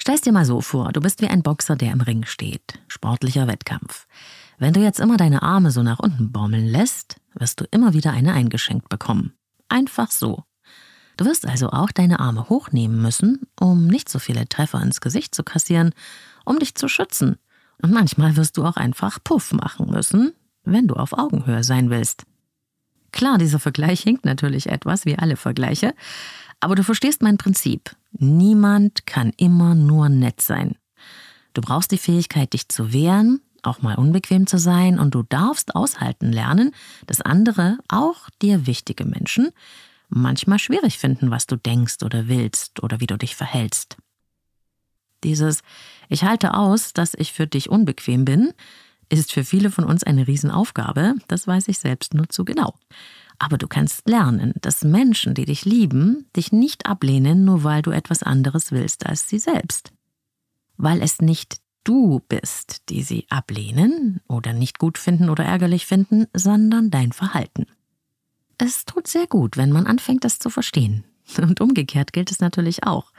Stell's 0.02 0.22
dir 0.22 0.32
mal 0.32 0.46
so 0.46 0.62
vor, 0.62 0.92
du 0.94 1.00
bist 1.00 1.22
wie 1.22 1.28
ein 1.28 1.44
Boxer, 1.44 1.76
der 1.76 1.92
im 1.92 2.02
Ring 2.02 2.26
steht. 2.26 2.80
Sportlicher 2.88 3.46
Wettkampf. 3.46 4.08
Wenn 4.58 4.74
du 4.74 4.80
jetzt 4.80 5.00
immer 5.00 5.16
deine 5.16 5.44
Arme 5.44 5.70
so 5.70 5.84
nach 5.84 6.00
unten 6.00 6.32
baumeln 6.32 6.66
lässt, 6.66 7.18
wirst 7.36 7.62
du 7.62 7.66
immer 7.70 7.94
wieder 7.94 8.12
eine 8.12 8.34
eingeschenkt 8.34 8.90
bekommen. 8.90 9.34
Einfach 9.70 10.10
so. 10.10 10.44
Du 11.18 11.26
wirst 11.26 11.46
also 11.46 11.70
auch 11.70 11.92
deine 11.92 12.20
Arme 12.20 12.50
hochnehmen 12.50 13.00
müssen, 13.00 13.42
um 13.60 13.86
nicht 13.86 14.10
so 14.10 14.18
viele 14.18 14.50
Treffer 14.50 14.82
ins 14.82 15.02
Gesicht 15.02 15.36
zu 15.36 15.44
kassieren, 15.44 15.94
um 16.46 16.58
dich 16.58 16.74
zu 16.74 16.88
schützen. 16.88 17.38
Und 17.84 17.94
manchmal 17.94 18.36
wirst 18.38 18.58
du 18.58 18.66
auch 18.66 18.78
einfach 18.78 19.20
Puff 19.24 19.54
machen 19.54 19.92
müssen, 19.92 20.34
wenn 20.64 20.88
du 20.88 20.96
auf 20.96 21.14
Augenhöhe 21.14 21.64
sein 21.64 21.92
willst. 21.92 22.24
Klar, 23.12 23.38
dieser 23.38 23.60
Vergleich 23.60 24.02
hinkt 24.02 24.26
natürlich 24.26 24.66
etwas, 24.66 25.06
wie 25.06 25.20
alle 25.20 25.36
Vergleiche, 25.36 25.94
aber 26.60 26.74
du 26.74 26.84
verstehst 26.84 27.22
mein 27.22 27.38
Prinzip. 27.38 27.96
Niemand 28.12 29.06
kann 29.06 29.32
immer 29.38 29.76
nur 29.76 30.10
nett 30.10 30.42
sein. 30.42 30.76
Du 31.54 31.62
brauchst 31.62 31.92
die 31.92 31.98
Fähigkeit, 31.98 32.54
dich 32.54 32.70
zu 32.70 32.94
wehren, 32.94 33.42
auch 33.64 33.82
mal 33.82 33.96
unbequem 33.96 34.48
zu 34.48 34.58
sein, 34.58 35.00
und 35.00 35.16
du 35.16 35.24
darfst 35.24 35.76
aushalten 35.76 36.32
lernen, 36.32 36.72
dass 37.08 37.22
andere, 37.22 37.78
auch 37.88 38.30
dir 38.42 38.66
wichtige 38.68 39.06
Menschen, 39.06 39.52
manchmal 40.10 40.60
schwierig 40.60 40.98
finden, 40.98 41.32
was 41.32 41.48
du 41.48 41.56
denkst 41.56 42.04
oder 42.04 42.28
willst 42.28 42.84
oder 42.84 43.00
wie 43.00 43.08
du 43.08 43.18
dich 43.18 43.36
verhältst. 43.36 43.98
Dieses 45.24 45.62
Ich 46.10 46.24
halte 46.24 46.56
aus, 46.56 46.94
dass 46.94 47.14
ich 47.14 47.32
für 47.32 47.48
dich 47.48 47.70
unbequem 47.70 48.26
bin, 48.26 48.54
ist 49.10 49.32
für 49.32 49.44
viele 49.44 49.72
von 49.72 49.84
uns 49.84 50.04
eine 50.04 50.28
Riesenaufgabe, 50.28 51.16
das 51.28 51.46
weiß 51.46 51.68
ich 51.68 51.80
selbst 51.80 52.14
nur 52.14 52.30
zu 52.30 52.46
genau. 52.46 52.76
Aber 53.42 53.58
du 53.58 53.68
kannst 53.68 54.08
lernen, 54.08 54.54
dass 54.62 54.84
Menschen, 54.84 55.34
die 55.34 55.46
dich 55.46 55.66
lieben, 55.66 56.28
dich 56.36 56.52
nicht 56.52 56.86
ablehnen, 56.86 57.44
nur 57.44 57.64
weil 57.64 57.82
du 57.82 57.90
etwas 57.90 58.22
anderes 58.22 58.72
willst 58.72 59.08
als 59.08 59.28
sie 59.28 59.40
selbst. 59.40 59.92
Weil 60.78 61.02
es 61.02 61.22
nicht 61.22 61.58
du 61.84 62.22
bist, 62.28 62.88
die 62.90 63.02
sie 63.02 63.26
ablehnen 63.32 64.22
oder 64.28 64.54
nicht 64.54 64.78
gut 64.78 65.00
finden 65.00 65.28
oder 65.28 65.44
ärgerlich 65.44 65.88
finden, 65.88 66.28
sondern 66.36 66.92
dein 66.92 67.14
Verhalten. 67.14 67.66
Es 68.60 68.86
tut 68.86 69.08
sehr 69.08 69.26
gut, 69.26 69.58
wenn 69.58 69.72
man 69.72 69.88
anfängt, 69.88 70.24
das 70.24 70.38
zu 70.38 70.52
verstehen. 70.52 71.04
Und 71.42 71.62
umgekehrt 71.62 72.14
gilt 72.14 72.30
es 72.30 72.42
natürlich 72.42 72.84
auch. 72.84 73.12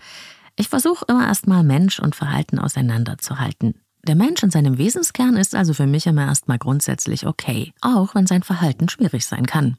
Ich 0.55 0.69
versuche 0.69 1.05
immer 1.09 1.27
erstmal 1.27 1.65
Mensch 1.65 1.99
und 1.99 2.15
Verhalten 2.15 2.61
auseinanderzuhalten. 2.61 3.75
Der 4.07 4.15
Mensch 4.15 4.41
in 4.45 4.51
seinem 4.51 4.79
Wesenskern 4.79 5.37
ist 5.37 5.57
also 5.57 5.75
für 5.75 5.89
mich 5.89 6.07
immer 6.07 6.27
erstmal 6.27 6.59
grundsätzlich 6.59 7.27
okay, 7.27 7.73
auch 7.81 8.15
wenn 8.15 8.29
sein 8.29 8.45
Verhalten 8.45 8.89
schwierig 8.89 9.27
sein 9.27 9.47
kann. 9.47 9.79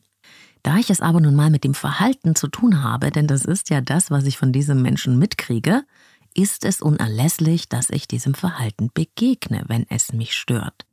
Da 0.63 0.77
ich 0.77 0.89
es 0.89 1.01
aber 1.01 1.19
nun 1.19 1.35
mal 1.35 1.49
mit 1.49 1.65
dem 1.65 1.73
Verhalten 1.73 2.35
zu 2.35 2.47
tun 2.47 2.83
habe, 2.83 3.11
denn 3.11 3.27
das 3.27 3.43
ist 3.43 3.69
ja 3.69 3.81
das, 3.81 4.11
was 4.11 4.25
ich 4.25 4.37
von 4.37 4.53
diesem 4.53 4.81
Menschen 4.81 5.19
mitkriege, 5.19 5.83
ist 6.33 6.65
es 6.65 6.81
unerlässlich, 6.81 7.69
dass 7.69 7.89
ich 7.89 8.07
diesem 8.07 8.33
Verhalten 8.33 8.89
begegne, 8.93 9.63
wenn 9.67 9.85
es 9.89 10.13
mich 10.13 10.33
stört. 10.33 10.85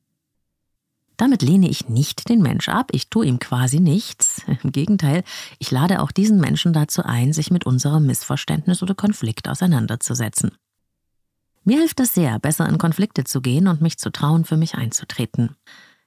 Damit 1.16 1.42
lehne 1.42 1.68
ich 1.68 1.88
nicht 1.88 2.28
den 2.30 2.40
Mensch 2.40 2.68
ab, 2.68 2.88
ich 2.92 3.10
tue 3.10 3.26
ihm 3.26 3.38
quasi 3.38 3.78
nichts. 3.78 4.42
Im 4.62 4.72
Gegenteil, 4.72 5.22
ich 5.58 5.70
lade 5.70 6.00
auch 6.00 6.12
diesen 6.12 6.40
Menschen 6.40 6.72
dazu 6.72 7.02
ein, 7.02 7.32
sich 7.32 7.50
mit 7.50 7.66
unserem 7.66 8.06
Missverständnis 8.06 8.82
oder 8.82 8.94
Konflikt 8.94 9.48
auseinanderzusetzen. 9.48 10.52
Mir 11.62 11.76
hilft 11.76 12.00
es 12.00 12.14
sehr, 12.14 12.38
besser 12.38 12.66
in 12.68 12.78
Konflikte 12.78 13.24
zu 13.24 13.42
gehen 13.42 13.68
und 13.68 13.82
mich 13.82 13.98
zu 13.98 14.10
trauen, 14.10 14.46
für 14.46 14.56
mich 14.56 14.76
einzutreten. 14.76 15.56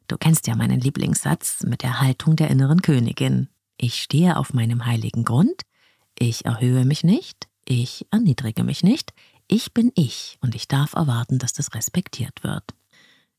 Du 0.08 0.18
kennst 0.18 0.48
ja 0.48 0.56
meinen 0.56 0.80
Lieblingssatz 0.80 1.64
mit 1.64 1.84
der 1.84 2.02
Haltung 2.02 2.36
der 2.36 2.50
inneren 2.50 2.82
Königin. 2.82 3.50
Ich 3.78 4.02
stehe 4.02 4.38
auf 4.38 4.54
meinem 4.54 4.86
heiligen 4.86 5.24
Grund, 5.24 5.64
ich 6.18 6.46
erhöhe 6.46 6.86
mich 6.86 7.04
nicht, 7.04 7.48
ich 7.66 8.06
erniedrige 8.12 8.64
mich 8.64 8.84
nicht, 8.84 9.14
ich 9.48 9.74
bin 9.74 9.92
ich 9.96 10.38
und 10.42 10.56
ich 10.56 10.68
darf 10.68 10.94
erwarten, 10.94 11.40
dass 11.40 11.54
das 11.54 11.74
respektiert 11.74 12.44
wird. 12.44 12.64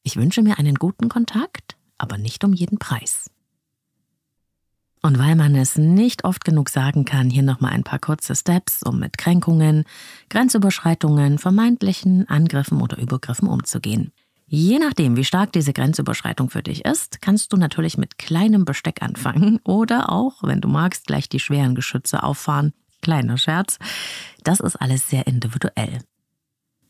Ich 0.03 0.17
wünsche 0.17 0.43
mir 0.43 0.59
einen 0.59 0.75
guten 0.75 1.09
Kontakt, 1.09 1.77
aber 1.99 2.19
nicht 2.19 2.45
um 2.45 2.53
jeden 2.53 2.79
Preis. 2.79 3.31
Und 5.05 5.19
weil 5.19 5.37
man 5.37 5.55
es 5.55 5.77
nicht 5.77 6.25
oft 6.25 6.47
genug 6.47 6.71
sagen 6.71 7.05
kann, 7.05 7.29
hier 7.29 7.43
nochmal 7.43 7.73
ein 7.73 7.85
paar 7.85 7.99
kurze 7.99 8.35
Steps, 8.35 8.83
um 8.83 8.99
mit 8.99 9.19
Kränkungen, 9.19 9.85
Grenzüberschreitungen, 10.31 11.39
vermeintlichen 11.39 12.27
Angriffen 12.27 12.81
oder 12.81 12.97
Übergriffen 12.97 13.47
umzugehen. 13.47 14.13
Je 14.47 14.79
nachdem, 14.79 15.17
wie 15.17 15.25
stark 15.25 15.53
diese 15.53 15.73
Grenzüberschreitung 15.73 16.51
für 16.51 16.63
dich 16.63 16.85
ist, 16.85 17.23
kannst 17.23 17.53
du 17.53 17.57
natürlich 17.57 17.97
mit 17.97 18.19
kleinem 18.19 18.65
Besteck 18.65 19.03
anfangen 19.03 19.59
oder 19.65 20.13
auch, 20.13 20.43
wenn 20.43 20.61
du 20.61 20.69
magst, 20.69 21.07
gleich 21.07 21.29
die 21.29 21.41
schweren 21.41 21.75
Geschütze 21.75 22.23
auffahren. 22.23 22.73
Kleiner 23.01 23.39
Scherz. 23.39 23.79
Das 24.43 24.61
ist 24.61 24.77
alles 24.77 25.09
sehr 25.09 25.27
individuell. 25.27 26.01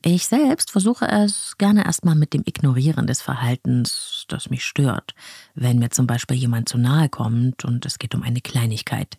Ich 0.06 0.26
selbst 0.26 0.70
versuche 0.70 1.06
es 1.08 1.56
gerne 1.56 1.86
erstmal 1.86 2.14
mit 2.14 2.34
dem 2.34 2.42
Ignorieren 2.44 3.06
des 3.06 3.22
Verhaltens, 3.22 4.26
das 4.28 4.50
mich 4.50 4.64
stört, 4.64 5.14
wenn 5.54 5.78
mir 5.78 5.90
zum 5.90 6.06
Beispiel 6.06 6.36
jemand 6.36 6.68
zu 6.68 6.76
nahe 6.76 7.08
kommt 7.08 7.64
und 7.64 7.86
es 7.86 7.98
geht 7.98 8.14
um 8.14 8.22
eine 8.22 8.42
Kleinigkeit. 8.42 9.16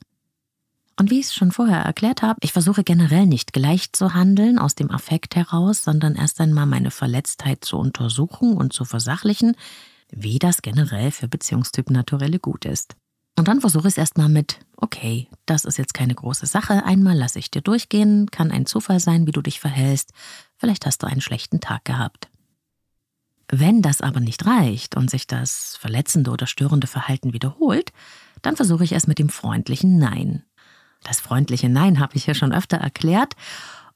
Und 0.97 1.11
wie 1.11 1.19
ich 1.19 1.25
es 1.25 1.33
schon 1.33 1.51
vorher 1.51 1.79
erklärt 1.79 2.21
habe, 2.21 2.39
ich 2.41 2.53
versuche 2.53 2.83
generell 2.83 3.25
nicht 3.25 3.51
gleich 3.51 3.91
zu 3.91 4.13
handeln 4.13 4.57
aus 4.57 4.75
dem 4.75 4.91
Affekt 4.91 5.35
heraus, 5.35 5.83
sondern 5.83 6.15
erst 6.15 6.39
einmal 6.39 6.65
meine 6.65 6.91
Verletztheit 6.91 7.65
zu 7.65 7.77
untersuchen 7.77 8.55
und 8.55 8.71
zu 8.71 8.85
versachlichen, 8.85 9.57
wie 10.09 10.39
das 10.39 10.61
generell 10.61 11.11
für 11.11 11.27
Beziehungstypen 11.27 11.93
Naturelle 11.93 12.39
gut 12.39 12.63
ist. 12.63 12.95
Und 13.37 13.49
dann 13.49 13.59
versuche 13.59 13.89
ich 13.89 13.95
es 13.95 13.97
erstmal 13.97 14.29
mit, 14.29 14.59
okay, 14.77 15.27
das 15.45 15.65
ist 15.65 15.77
jetzt 15.77 15.93
keine 15.93 16.15
große 16.15 16.45
Sache, 16.45 16.85
einmal 16.85 17.17
lasse 17.17 17.39
ich 17.39 17.51
dir 17.51 17.61
durchgehen, 17.61 18.31
kann 18.31 18.51
ein 18.51 18.65
Zufall 18.65 19.01
sein, 19.01 19.27
wie 19.27 19.33
du 19.33 19.41
dich 19.41 19.59
verhältst, 19.59 20.13
vielleicht 20.55 20.85
hast 20.85 21.03
du 21.03 21.07
einen 21.07 21.19
schlechten 21.19 21.59
Tag 21.59 21.83
gehabt. 21.83 22.29
Wenn 23.49 23.81
das 23.81 23.99
aber 23.99 24.21
nicht 24.21 24.45
reicht 24.45 24.95
und 24.95 25.09
sich 25.09 25.27
das 25.27 25.77
verletzende 25.79 26.31
oder 26.31 26.47
störende 26.47 26.87
Verhalten 26.87 27.33
wiederholt, 27.33 27.91
dann 28.41 28.55
versuche 28.55 28.85
ich 28.85 28.93
es 28.93 29.05
mit 29.05 29.19
dem 29.19 29.29
freundlichen 29.29 29.97
Nein. 29.97 30.43
Das 31.05 31.21
freundliche 31.21 31.69
Nein 31.69 31.99
habe 31.99 32.17
ich 32.17 32.25
ja 32.25 32.33
schon 32.33 32.51
öfter 32.51 32.77
erklärt 32.77 33.35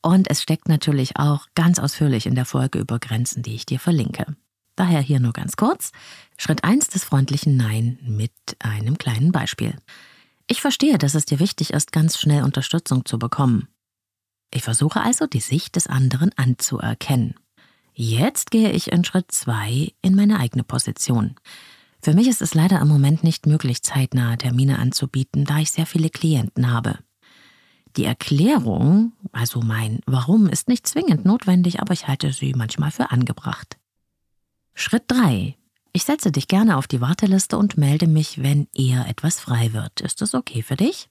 und 0.02 0.30
es 0.30 0.44
steckt 0.44 0.70
natürlich 0.70 1.18
auch 1.18 1.48
ganz 1.56 1.80
ausführlich 1.80 2.28
in 2.28 2.36
der 2.36 2.46
Folge 2.46 2.78
über 2.78 3.00
Grenzen, 3.00 3.42
die 3.42 3.56
ich 3.56 3.66
dir 3.66 3.80
verlinke. 3.80 4.38
Daher 4.76 5.02
hier 5.02 5.20
nur 5.20 5.34
ganz 5.34 5.58
kurz. 5.58 5.92
Schritt 6.38 6.64
1 6.64 6.88
des 6.90 7.04
freundlichen 7.04 7.58
Nein 7.58 7.98
mit 8.04 8.32
einem 8.60 8.98
kleinen 9.00 9.32
Beispiel. 9.32 9.76
Ich 10.48 10.62
verstehe, 10.62 11.00
dass 11.00 11.16
es 11.16 11.26
dir 11.26 11.40
wichtig 11.40 11.74
ist, 11.74 11.92
ganz 11.92 12.18
schnell 12.18 12.44
Unterstützung 12.44 13.06
zu 13.06 13.18
bekommen. 13.18 13.68
Ich 14.54 14.64
versuche 14.64 15.02
also, 15.02 15.26
die 15.26 15.42
Sicht 15.42 15.76
des 15.76 15.88
anderen 15.88 16.32
anzuerkennen. 16.38 17.36
Jetzt 17.94 18.52
gehe 18.52 18.72
ich 18.72 18.92
in 18.92 19.04
Schritt 19.04 19.32
2 19.32 19.94
in 20.02 20.16
meine 20.16 20.40
eigene 20.40 20.64
Position. 20.64 21.36
Für 22.02 22.14
mich 22.14 22.28
ist 22.28 22.42
es 22.42 22.54
leider 22.54 22.80
im 22.80 22.88
Moment 22.88 23.24
nicht 23.24 23.46
möglich, 23.46 23.84
zeitnahe 23.84 24.38
Termine 24.38 24.80
anzubieten, 24.80 25.46
da 25.46 25.60
ich 25.60 25.72
sehr 25.72 25.86
viele 25.86 26.10
Klienten 26.10 26.72
habe. 26.72 27.00
Die 27.98 28.06
Erklärung, 28.06 29.14
also 29.32 29.62
mein 29.62 30.00
Warum, 30.06 30.48
ist 30.48 30.70
nicht 30.70 30.88
zwingend 30.88 31.26
notwendig, 31.26 31.82
aber 31.82 31.94
ich 31.94 32.08
halte 32.08 32.32
sie 32.32 32.54
manchmal 32.54 32.92
für 32.92 33.12
angebracht. 33.12 33.78
Schritt 34.74 35.04
3. 35.08 35.56
Ich 35.92 36.04
setze 36.04 36.32
dich 36.32 36.48
gerne 36.48 36.78
auf 36.78 36.88
die 36.88 37.02
Warteliste 37.02 37.58
und 37.58 37.78
melde 37.78 38.08
mich, 38.08 38.42
wenn 38.42 38.68
eher 38.74 39.08
etwas 39.10 39.40
frei 39.40 39.74
wird. 39.74 40.02
Ist 40.02 40.22
das 40.22 40.36
okay 40.36 40.62
für 40.62 40.76
dich? 40.76 41.10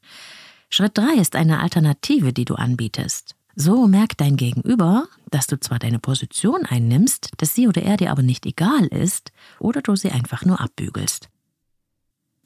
Schritt 0.70 0.96
3 0.96 1.14
ist 1.14 1.37
eine 1.37 1.61
Alternative, 1.61 2.33
die 2.33 2.44
du 2.44 2.55
anbietest. 2.55 3.35
So 3.60 3.88
merkt 3.88 4.20
dein 4.20 4.36
Gegenüber, 4.36 5.08
dass 5.32 5.48
du 5.48 5.58
zwar 5.58 5.80
deine 5.80 5.98
Position 5.98 6.64
einnimmst, 6.64 7.30
dass 7.38 7.56
sie 7.56 7.66
oder 7.66 7.82
er 7.82 7.96
dir 7.96 8.12
aber 8.12 8.22
nicht 8.22 8.46
egal 8.46 8.86
ist 8.86 9.32
oder 9.58 9.82
du 9.82 9.96
sie 9.96 10.12
einfach 10.12 10.44
nur 10.44 10.60
abbügelst. 10.60 11.28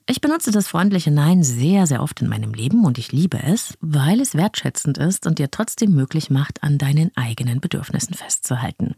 Ich 0.06 0.22
benutze 0.22 0.52
das 0.52 0.68
freundliche 0.68 1.10
Nein 1.10 1.42
sehr, 1.42 1.86
sehr 1.86 2.02
oft 2.02 2.22
in 2.22 2.30
meinem 2.30 2.54
Leben 2.54 2.86
und 2.86 2.96
ich 2.96 3.12
liebe 3.12 3.42
es, 3.42 3.76
weil 3.82 4.22
es 4.22 4.34
wertschätzend 4.34 4.96
ist 4.96 5.26
und 5.26 5.38
dir 5.38 5.50
trotzdem 5.50 5.94
möglich 5.94 6.30
macht, 6.30 6.62
an 6.62 6.78
deinen 6.78 7.14
eigenen 7.14 7.60
Bedürfnissen 7.60 8.14
festzuhalten. 8.14 8.94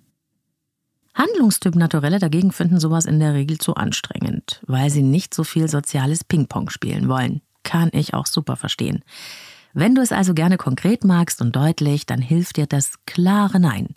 Handlungstyp 1.14 1.74
Naturelle 1.74 2.20
dagegen 2.20 2.52
finden 2.52 2.78
sowas 2.78 3.06
in 3.06 3.18
der 3.18 3.34
Regel 3.34 3.58
zu 3.58 3.74
anstrengend, 3.74 4.62
weil 4.68 4.88
sie 4.88 5.02
nicht 5.02 5.34
so 5.34 5.42
viel 5.42 5.68
soziales 5.68 6.22
Ping-Pong 6.22 6.70
spielen 6.70 7.08
wollen. 7.08 7.42
Kann 7.64 7.90
ich 7.92 8.14
auch 8.14 8.26
super 8.26 8.54
verstehen. 8.54 9.02
Wenn 9.74 9.96
du 9.96 10.02
es 10.02 10.12
also 10.12 10.34
gerne 10.34 10.56
konkret 10.56 11.02
magst 11.02 11.42
und 11.42 11.54
deutlich, 11.56 12.06
dann 12.06 12.22
hilft 12.22 12.56
dir 12.56 12.66
das 12.66 12.94
klare 13.06 13.58
Nein. 13.58 13.94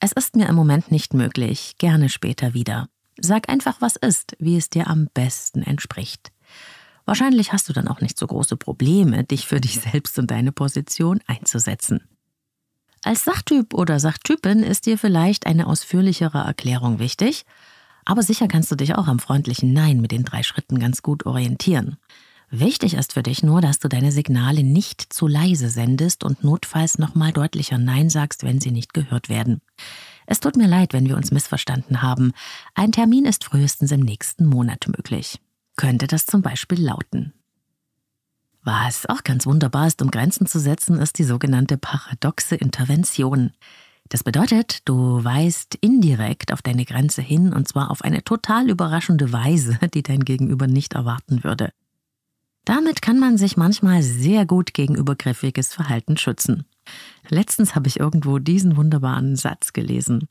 Es 0.00 0.12
ist 0.12 0.36
mir 0.36 0.46
im 0.48 0.54
Moment 0.54 0.92
nicht 0.92 1.14
möglich, 1.14 1.76
gerne 1.78 2.10
später 2.10 2.52
wieder. 2.52 2.88
Sag 3.18 3.48
einfach, 3.48 3.80
was 3.80 3.96
ist, 3.96 4.36
wie 4.38 4.58
es 4.58 4.68
dir 4.68 4.86
am 4.86 5.08
besten 5.14 5.62
entspricht. 5.62 6.30
Wahrscheinlich 7.06 7.54
hast 7.54 7.70
du 7.70 7.72
dann 7.72 7.88
auch 7.88 8.02
nicht 8.02 8.18
so 8.18 8.26
große 8.26 8.58
Probleme, 8.58 9.24
dich 9.24 9.46
für 9.46 9.62
dich 9.62 9.80
selbst 9.80 10.18
und 10.18 10.30
deine 10.30 10.52
Position 10.52 11.20
einzusetzen. 11.26 12.02
Als 13.02 13.24
Sachtyp 13.24 13.72
oder 13.72 13.98
Sachtypin 14.00 14.62
ist 14.62 14.84
dir 14.84 14.98
vielleicht 14.98 15.46
eine 15.46 15.68
ausführlichere 15.68 16.38
Erklärung 16.38 16.98
wichtig, 16.98 17.46
aber 18.04 18.22
sicher 18.22 18.46
kannst 18.46 18.70
du 18.70 18.74
dich 18.74 18.94
auch 18.94 19.08
am 19.08 19.20
freundlichen 19.20 19.72
Nein 19.72 20.02
mit 20.02 20.12
den 20.12 20.24
drei 20.24 20.42
Schritten 20.42 20.78
ganz 20.78 21.00
gut 21.00 21.24
orientieren. 21.24 21.96
Wichtig 22.50 22.94
ist 22.94 23.12
für 23.12 23.22
dich 23.22 23.42
nur, 23.42 23.60
dass 23.60 23.78
du 23.78 23.88
deine 23.88 24.10
Signale 24.10 24.62
nicht 24.62 25.12
zu 25.12 25.26
leise 25.26 25.68
sendest 25.68 26.24
und 26.24 26.44
notfalls 26.44 26.98
nochmal 26.98 27.32
deutlicher 27.32 27.76
Nein 27.76 28.08
sagst, 28.08 28.42
wenn 28.42 28.60
sie 28.60 28.70
nicht 28.70 28.94
gehört 28.94 29.28
werden. 29.28 29.60
Es 30.26 30.40
tut 30.40 30.56
mir 30.56 30.66
leid, 30.66 30.94
wenn 30.94 31.08
wir 31.08 31.16
uns 31.16 31.30
missverstanden 31.30 32.00
haben. 32.00 32.32
Ein 32.74 32.92
Termin 32.92 33.26
ist 33.26 33.44
frühestens 33.44 33.92
im 33.92 34.00
nächsten 34.00 34.46
Monat 34.46 34.86
möglich. 34.88 35.40
Könnte 35.76 36.06
das 36.06 36.24
zum 36.24 36.40
Beispiel 36.40 36.82
lauten. 36.82 37.34
Was 38.62 39.06
auch 39.06 39.24
ganz 39.24 39.46
wunderbar 39.46 39.86
ist, 39.86 40.02
um 40.02 40.10
Grenzen 40.10 40.46
zu 40.46 40.58
setzen, 40.58 40.98
ist 40.98 41.18
die 41.18 41.24
sogenannte 41.24 41.78
paradoxe 41.78 42.56
Intervention. 42.56 43.52
Das 44.08 44.24
bedeutet, 44.24 44.80
du 44.86 45.22
weist 45.22 45.74
indirekt 45.76 46.52
auf 46.52 46.62
deine 46.62 46.86
Grenze 46.86 47.20
hin 47.20 47.52
und 47.52 47.68
zwar 47.68 47.90
auf 47.90 48.02
eine 48.02 48.24
total 48.24 48.70
überraschende 48.70 49.32
Weise, 49.32 49.78
die 49.94 50.02
dein 50.02 50.24
Gegenüber 50.24 50.66
nicht 50.66 50.94
erwarten 50.94 51.44
würde. 51.44 51.72
Damit 52.68 53.00
kann 53.00 53.18
man 53.18 53.38
sich 53.38 53.56
manchmal 53.56 54.02
sehr 54.02 54.44
gut 54.44 54.74
gegen 54.74 54.94
übergriffiges 54.94 55.72
Verhalten 55.72 56.18
schützen. 56.18 56.66
Letztens 57.30 57.74
habe 57.74 57.88
ich 57.88 57.98
irgendwo 57.98 58.38
diesen 58.38 58.76
wunderbaren 58.76 59.36
Satz 59.36 59.72
gelesen. 59.72 60.28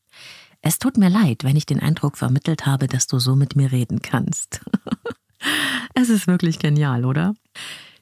Es 0.62 0.78
tut 0.78 0.98
mir 0.98 1.10
leid, 1.10 1.44
wenn 1.44 1.56
ich 1.56 1.66
den 1.66 1.80
Eindruck 1.80 2.16
vermittelt 2.16 2.68
habe, 2.68 2.86
dass 2.86 3.08
du 3.08 3.18
so 3.18 3.36
mit 3.36 3.56
mir 3.56 3.72
reden 3.72 4.04
kannst. 4.04 4.62
es 5.96 6.10
ist 6.10 6.28
wirklich 6.28 6.60
genial, 6.60 7.06
oder? 7.06 7.34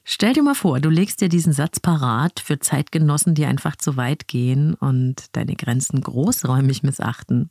Stell 0.08 0.34
dir 0.34 0.44
mal 0.44 0.54
vor, 0.54 0.78
du 0.78 0.88
legst 0.88 1.20
dir 1.20 1.28
diesen 1.28 1.52
Satz 1.52 1.80
parat 1.80 2.38
für 2.38 2.60
Zeitgenossen, 2.60 3.34
die 3.34 3.44
einfach 3.44 3.74
zu 3.74 3.96
weit 3.96 4.28
gehen 4.28 4.74
und 4.74 5.24
deine 5.32 5.56
Grenzen 5.56 6.00
großräumig 6.00 6.84
missachten. 6.84 7.50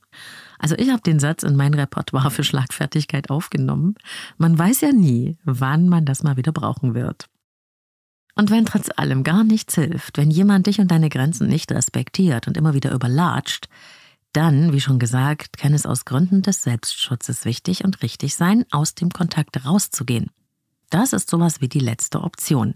Also 0.58 0.76
ich 0.78 0.89
habe 0.89 1.02
den 1.02 1.20
Satz 1.20 1.44
in 1.44 1.58
mein 1.58 1.74
Repertoire 1.74 2.32
für 2.32 2.46
Schlagfertigkeit 2.46 3.30
aufgenommen. 3.30 3.96
Man 4.38 4.58
weiß 4.58 4.80
ja 4.80 4.94
nie, 4.94 5.38
wann 5.44 5.89
man 5.89 6.06
das 6.06 6.24
mal 6.24 6.38
wieder 6.38 6.54
brauchen 6.54 6.96
wird. 6.96 7.28
Und 8.36 8.52
wenn 8.52 8.65
trotz 8.65 8.89
allem 8.96 9.26
gar 9.26 9.44
nichts 9.44 9.76
hilft, 9.76 10.18
wenn 10.18 10.32
jemand 10.32 10.68
dich 10.68 10.80
und 10.80 10.89
deine 10.89 11.10
Grenzen 11.10 11.48
nicht 11.48 11.74
respektiert 11.74 12.48
und 12.48 12.56
immer 12.56 12.74
wieder 12.74 12.94
überlatscht, 12.94 13.68
dann, 14.32 14.72
wie 14.72 14.82
schon 14.82 15.00
gesagt, 15.00 15.58
kann 15.58 15.74
es 15.74 15.86
aus 15.86 16.06
Gründen 16.06 16.41
des 16.41 16.63
Selbstschutzes 16.63 17.44
wichtig 17.44 17.84
und 17.84 18.02
richtig 18.02 18.34
sein, 18.36 18.63
aus 18.72 18.96
dem 18.96 19.10
Kontakt 19.10 19.65
rauszugehen. 19.65 20.30
Das 20.89 21.13
ist 21.13 21.30
sowas 21.30 21.62
wie 21.62 21.69
die 21.69 21.80
letzte 21.80 22.21
Option. 22.21 22.76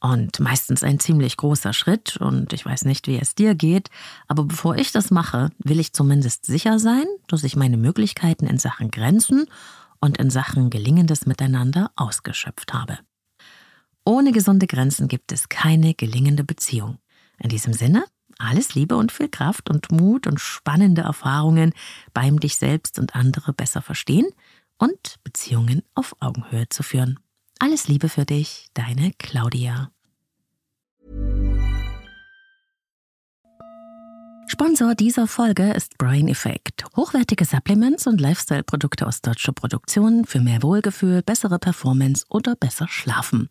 Und 0.00 0.38
meistens 0.38 0.84
ein 0.84 1.00
ziemlich 1.00 1.36
großer 1.36 1.72
Schritt, 1.72 2.16
und 2.18 2.52
ich 2.52 2.64
weiß 2.64 2.84
nicht, 2.84 3.08
wie 3.08 3.18
es 3.18 3.34
dir 3.34 3.54
geht, 3.54 3.90
aber 4.28 4.44
bevor 4.44 4.76
ich 4.76 4.92
das 4.92 5.10
mache, 5.10 5.50
will 5.58 5.80
ich 5.80 5.92
zumindest 5.92 6.46
sicher 6.46 6.78
sein, 6.78 7.04
dass 7.26 7.42
ich 7.42 7.56
meine 7.56 7.76
Möglichkeiten 7.76 8.46
in 8.46 8.58
Sachen 8.58 8.92
Grenzen 8.92 9.46
und 10.00 10.18
in 10.18 10.30
Sachen 10.30 10.70
gelingendes 10.70 11.26
Miteinander 11.26 11.90
ausgeschöpft 11.96 12.72
habe. 12.72 12.98
Ohne 14.04 14.30
gesunde 14.30 14.68
Grenzen 14.68 15.08
gibt 15.08 15.32
es 15.32 15.48
keine 15.48 15.94
gelingende 15.94 16.44
Beziehung. 16.44 16.98
In 17.40 17.48
diesem 17.48 17.72
Sinne, 17.72 18.04
alles 18.38 18.74
Liebe 18.74 18.96
und 18.96 19.10
viel 19.10 19.28
Kraft 19.28 19.68
und 19.68 19.90
Mut 19.90 20.28
und 20.28 20.38
spannende 20.40 21.02
Erfahrungen 21.02 21.74
beim 22.14 22.38
dich 22.38 22.56
selbst 22.56 23.00
und 23.00 23.16
andere 23.16 23.52
besser 23.52 23.82
verstehen 23.82 24.28
und 24.78 25.16
Beziehungen 25.24 25.82
auf 25.94 26.14
Augenhöhe 26.20 26.68
zu 26.68 26.84
führen. 26.84 27.18
Alles 27.60 27.88
Liebe 27.88 28.08
für 28.08 28.24
dich, 28.24 28.68
deine 28.74 29.12
Claudia. 29.18 29.90
Sponsor 34.46 34.94
dieser 34.94 35.26
Folge 35.26 35.72
ist 35.72 35.98
Brain 35.98 36.28
Effect. 36.28 36.84
Hochwertige 36.96 37.44
Supplements 37.44 38.06
und 38.06 38.20
Lifestyle-Produkte 38.20 39.08
aus 39.08 39.22
deutscher 39.22 39.52
Produktion 39.52 40.24
für 40.24 40.40
mehr 40.40 40.62
Wohlgefühl, 40.62 41.22
bessere 41.22 41.58
Performance 41.58 42.24
oder 42.28 42.54
besser 42.54 42.86
Schlafen. 42.88 43.50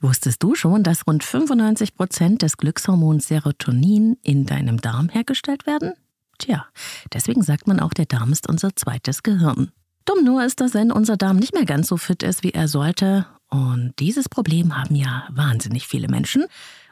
Wusstest 0.00 0.42
du 0.42 0.54
schon, 0.54 0.82
dass 0.82 1.06
rund 1.06 1.24
95 1.24 1.94
Prozent 1.94 2.42
des 2.42 2.58
Glückshormons 2.58 3.26
Serotonin 3.26 4.18
in 4.22 4.44
deinem 4.44 4.82
Darm 4.82 5.08
hergestellt 5.08 5.66
werden? 5.66 5.94
Tja, 6.38 6.66
deswegen 7.12 7.42
sagt 7.42 7.66
man 7.66 7.80
auch, 7.80 7.94
der 7.94 8.06
Darm 8.06 8.32
ist 8.32 8.48
unser 8.48 8.76
zweites 8.76 9.22
Gehirn. 9.22 9.72
Dumm 10.04 10.24
nur 10.24 10.44
ist, 10.44 10.60
dass 10.60 10.74
wenn 10.74 10.92
unser 10.92 11.16
Darm 11.16 11.36
nicht 11.36 11.54
mehr 11.54 11.64
ganz 11.64 11.88
so 11.88 11.96
fit 11.96 12.22
ist, 12.22 12.42
wie 12.42 12.52
er 12.52 12.68
sollte. 12.68 13.26
Und 13.48 13.94
dieses 13.98 14.28
Problem 14.28 14.76
haben 14.76 14.94
ja 14.94 15.24
wahnsinnig 15.30 15.86
viele 15.86 16.08
Menschen. 16.08 16.46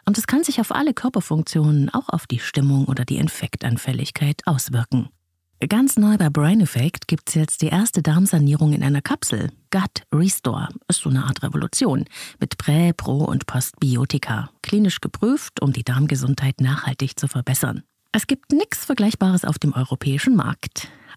Und 0.05 0.19
es 0.19 0.27
kann 0.27 0.43
sich 0.43 0.61
auf 0.61 0.75
alle 0.75 0.95
Körperfunktionen, 0.95 1.91
auch 1.91 2.09
auf 2.09 2.27
die 2.27 2.39
Stimmung 2.39 2.87
oder 2.87 3.05
die 3.05 3.19
Infektanfälligkeit 3.19 4.43
auswirken. 4.47 5.11
Ganz 5.67 5.97
neu 5.97 6.17
bei 6.17 6.31
Brain 6.31 6.61
Effect 6.61 7.09
gibt 7.09 7.29
es 7.31 7.35
jetzt 7.35 7.63
die 7.63 7.67
erste 7.67 8.01
Darmsanierung 8.01 8.73
in 8.73 8.85
einer 8.85 9.03
Kapsel. 9.03 9.51
Gut 9.73 10.05
Restore 10.15 10.69
ist 10.87 11.01
so 11.01 11.11
eine 11.11 11.25
Art 11.25 11.43
Revolution 11.43 12.05
mit 12.39 12.59
Prä-, 12.59 12.93
Pro- 12.93 13.25
und 13.25 13.47
Postbiotika. 13.47 14.51
Klinisch 14.63 15.01
geprüft, 15.01 15.61
um 15.61 15.73
die 15.73 15.83
Darmgesundheit 15.83 16.61
nachhaltig 16.61 17.19
zu 17.19 17.27
verbessern. 17.27 17.83
Es 18.13 18.29
gibt 18.29 18.53
nichts 18.53 18.85
Vergleichbares 18.85 19.45
auf 19.45 19.59
dem 19.59 19.75
europäischen 19.75 20.37
Markt. 20.37 20.89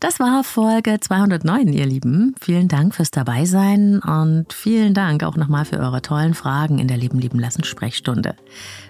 Das 0.00 0.20
war 0.20 0.44
Folge 0.44 1.00
209, 1.00 1.72
ihr 1.72 1.84
Lieben. 1.84 2.32
Vielen 2.40 2.68
Dank 2.68 2.94
fürs 2.94 3.10
Dabeisein 3.10 3.98
und 3.98 4.52
vielen 4.52 4.94
Dank 4.94 5.24
auch 5.24 5.34
nochmal 5.34 5.64
für 5.64 5.80
eure 5.80 6.02
tollen 6.02 6.34
Fragen 6.34 6.78
in 6.78 6.86
der 6.86 6.96
Leben 6.96 7.18
lieben 7.18 7.40
lassen 7.40 7.64
Sprechstunde. 7.64 8.36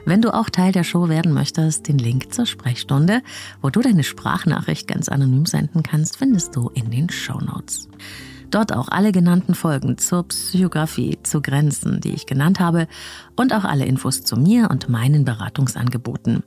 Wenn 0.05 0.21
du 0.21 0.35
auch 0.35 0.51
Teil 0.51 0.71
der 0.71 0.85
Show 0.85 1.09
werden 1.09 1.33
möchtest, 1.33 1.89
den 1.89 1.97
Link 1.97 2.35
zur 2.35 2.45
Sprechstunde, 2.45 3.23
wo 3.63 3.71
du 3.71 3.81
deine 3.81 4.05
Sprachnachricht 4.05 4.87
ganz 4.87 5.09
anonym 5.09 5.47
senden 5.47 5.83
kannst, 5.83 6.19
findest 6.19 6.55
du 6.55 6.69
in 6.75 6.91
den 6.91 7.09
Show 7.09 7.41
Notes. 7.41 7.89
Dort 8.51 8.75
auch 8.75 8.89
alle 8.89 9.11
genannten 9.11 9.55
Folgen 9.55 9.97
zur 9.97 10.29
Psychografie, 10.29 11.19
zu 11.23 11.41
Grenzen, 11.41 12.01
die 12.01 12.13
ich 12.13 12.27
genannt 12.27 12.61
habe, 12.61 12.87
und 13.35 13.55
auch 13.55 13.65
alle 13.65 13.87
Infos 13.87 14.25
zu 14.25 14.37
mir 14.37 14.69
und 14.71 14.91
meinen 14.91 15.25
Beratungsangeboten. 15.25 16.43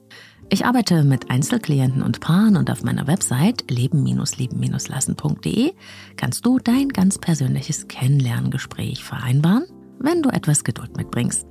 Ich 0.54 0.66
arbeite 0.66 1.06
mit 1.06 1.32
Einzelklienten 1.32 2.02
und 2.02 2.20
Paaren 2.20 2.58
und 2.58 2.70
auf 2.70 2.84
meiner 2.84 3.08
Website 3.08 3.72
leben-leben-lassen.de 3.72 5.72
kannst 6.18 6.46
du 6.46 6.60
dein 6.60 6.90
ganz 6.90 7.18
persönliches 7.18 7.88
Kennenlerngespräch 7.88 9.02
vereinbaren, 9.02 9.64
wenn 10.00 10.22
du 10.22 10.28
etwas 10.28 10.66
Geduld 10.66 10.98
mitbringst. 10.98 11.48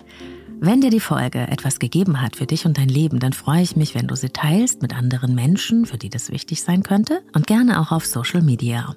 Wenn 0.61 0.83
dir 0.83 0.91
die 0.91 1.01
Folge 1.01 1.39
etwas 1.39 1.79
gegeben 1.79 2.21
hat 2.21 2.37
für 2.37 2.45
dich 2.45 2.67
und 2.67 2.77
dein 2.77 2.91
Leben, 2.91 3.21
dann 3.21 3.33
freue 3.33 3.63
ich 3.63 3.75
mich, 3.75 3.95
wenn 3.95 4.07
du 4.07 4.17
sie 4.17 4.29
teilst 4.29 4.83
mit 4.83 4.95
anderen 4.95 5.35
Menschen, 5.35 5.87
für 5.87 5.97
die 5.97 6.11
das 6.11 6.31
wichtig 6.31 6.63
sein 6.63 6.83
könnte 6.83 7.23
und 7.35 7.47
gerne 7.47 7.81
auch 7.81 7.93
auf 7.93 8.05
Social 8.05 8.43
Media. 8.43 8.95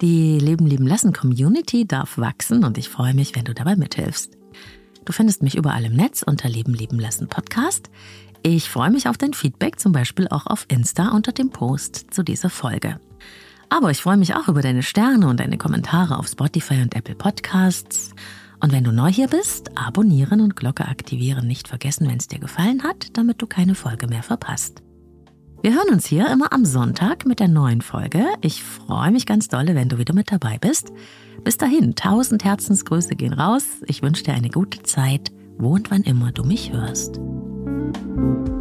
Die 0.00 0.38
Leben 0.38 0.66
lieben 0.66 0.86
lassen 0.86 1.12
Community 1.12 1.86
darf 1.86 2.16
wachsen 2.16 2.64
und 2.64 2.78
ich 2.78 2.88
freue 2.88 3.12
mich, 3.12 3.36
wenn 3.36 3.44
du 3.44 3.52
dabei 3.52 3.76
mithilfst. 3.76 4.30
Du 5.06 5.12
findest 5.12 5.42
mich 5.42 5.54
überall 5.54 5.84
im 5.84 5.94
Netz 5.94 6.22
unter 6.26 6.48
Leben 6.48 6.74
lieben 6.74 6.98
lassen 6.98 7.28
Podcast. 7.28 7.90
Ich 8.48 8.70
freue 8.70 8.92
mich 8.92 9.08
auf 9.08 9.18
dein 9.18 9.34
Feedback, 9.34 9.80
zum 9.80 9.90
Beispiel 9.90 10.28
auch 10.28 10.46
auf 10.46 10.66
Insta 10.68 11.08
unter 11.08 11.32
dem 11.32 11.50
Post 11.50 12.14
zu 12.14 12.22
dieser 12.22 12.48
Folge. 12.48 13.00
Aber 13.70 13.90
ich 13.90 14.00
freue 14.00 14.18
mich 14.18 14.36
auch 14.36 14.46
über 14.46 14.62
deine 14.62 14.84
Sterne 14.84 15.26
und 15.26 15.40
deine 15.40 15.58
Kommentare 15.58 16.16
auf 16.16 16.28
Spotify 16.28 16.80
und 16.80 16.94
Apple 16.94 17.16
Podcasts. 17.16 18.14
Und 18.60 18.70
wenn 18.70 18.84
du 18.84 18.92
neu 18.92 19.10
hier 19.10 19.26
bist, 19.26 19.76
abonnieren 19.76 20.40
und 20.40 20.54
Glocke 20.54 20.86
aktivieren 20.86 21.48
nicht 21.48 21.66
vergessen, 21.66 22.08
wenn 22.08 22.18
es 22.18 22.28
dir 22.28 22.38
gefallen 22.38 22.84
hat, 22.84 23.16
damit 23.16 23.42
du 23.42 23.48
keine 23.48 23.74
Folge 23.74 24.06
mehr 24.06 24.22
verpasst. 24.22 24.80
Wir 25.60 25.74
hören 25.74 25.92
uns 25.92 26.06
hier 26.06 26.30
immer 26.30 26.52
am 26.52 26.64
Sonntag 26.64 27.26
mit 27.26 27.40
der 27.40 27.48
neuen 27.48 27.80
Folge. 27.80 28.26
Ich 28.42 28.62
freue 28.62 29.10
mich 29.10 29.26
ganz 29.26 29.48
dolle, 29.48 29.74
wenn 29.74 29.88
du 29.88 29.98
wieder 29.98 30.14
mit 30.14 30.30
dabei 30.30 30.56
bist. 30.58 30.92
Bis 31.42 31.56
dahin, 31.56 31.96
tausend 31.96 32.44
Herzensgrüße 32.44 33.16
gehen 33.16 33.32
raus. 33.32 33.64
Ich 33.88 34.02
wünsche 34.02 34.22
dir 34.22 34.34
eine 34.34 34.50
gute 34.50 34.84
Zeit, 34.84 35.32
wo 35.58 35.70
und 35.70 35.90
wann 35.90 36.02
immer 36.02 36.30
du 36.30 36.44
mich 36.44 36.72
hörst. 36.72 37.18
Thank 37.92 38.48
you 38.48 38.55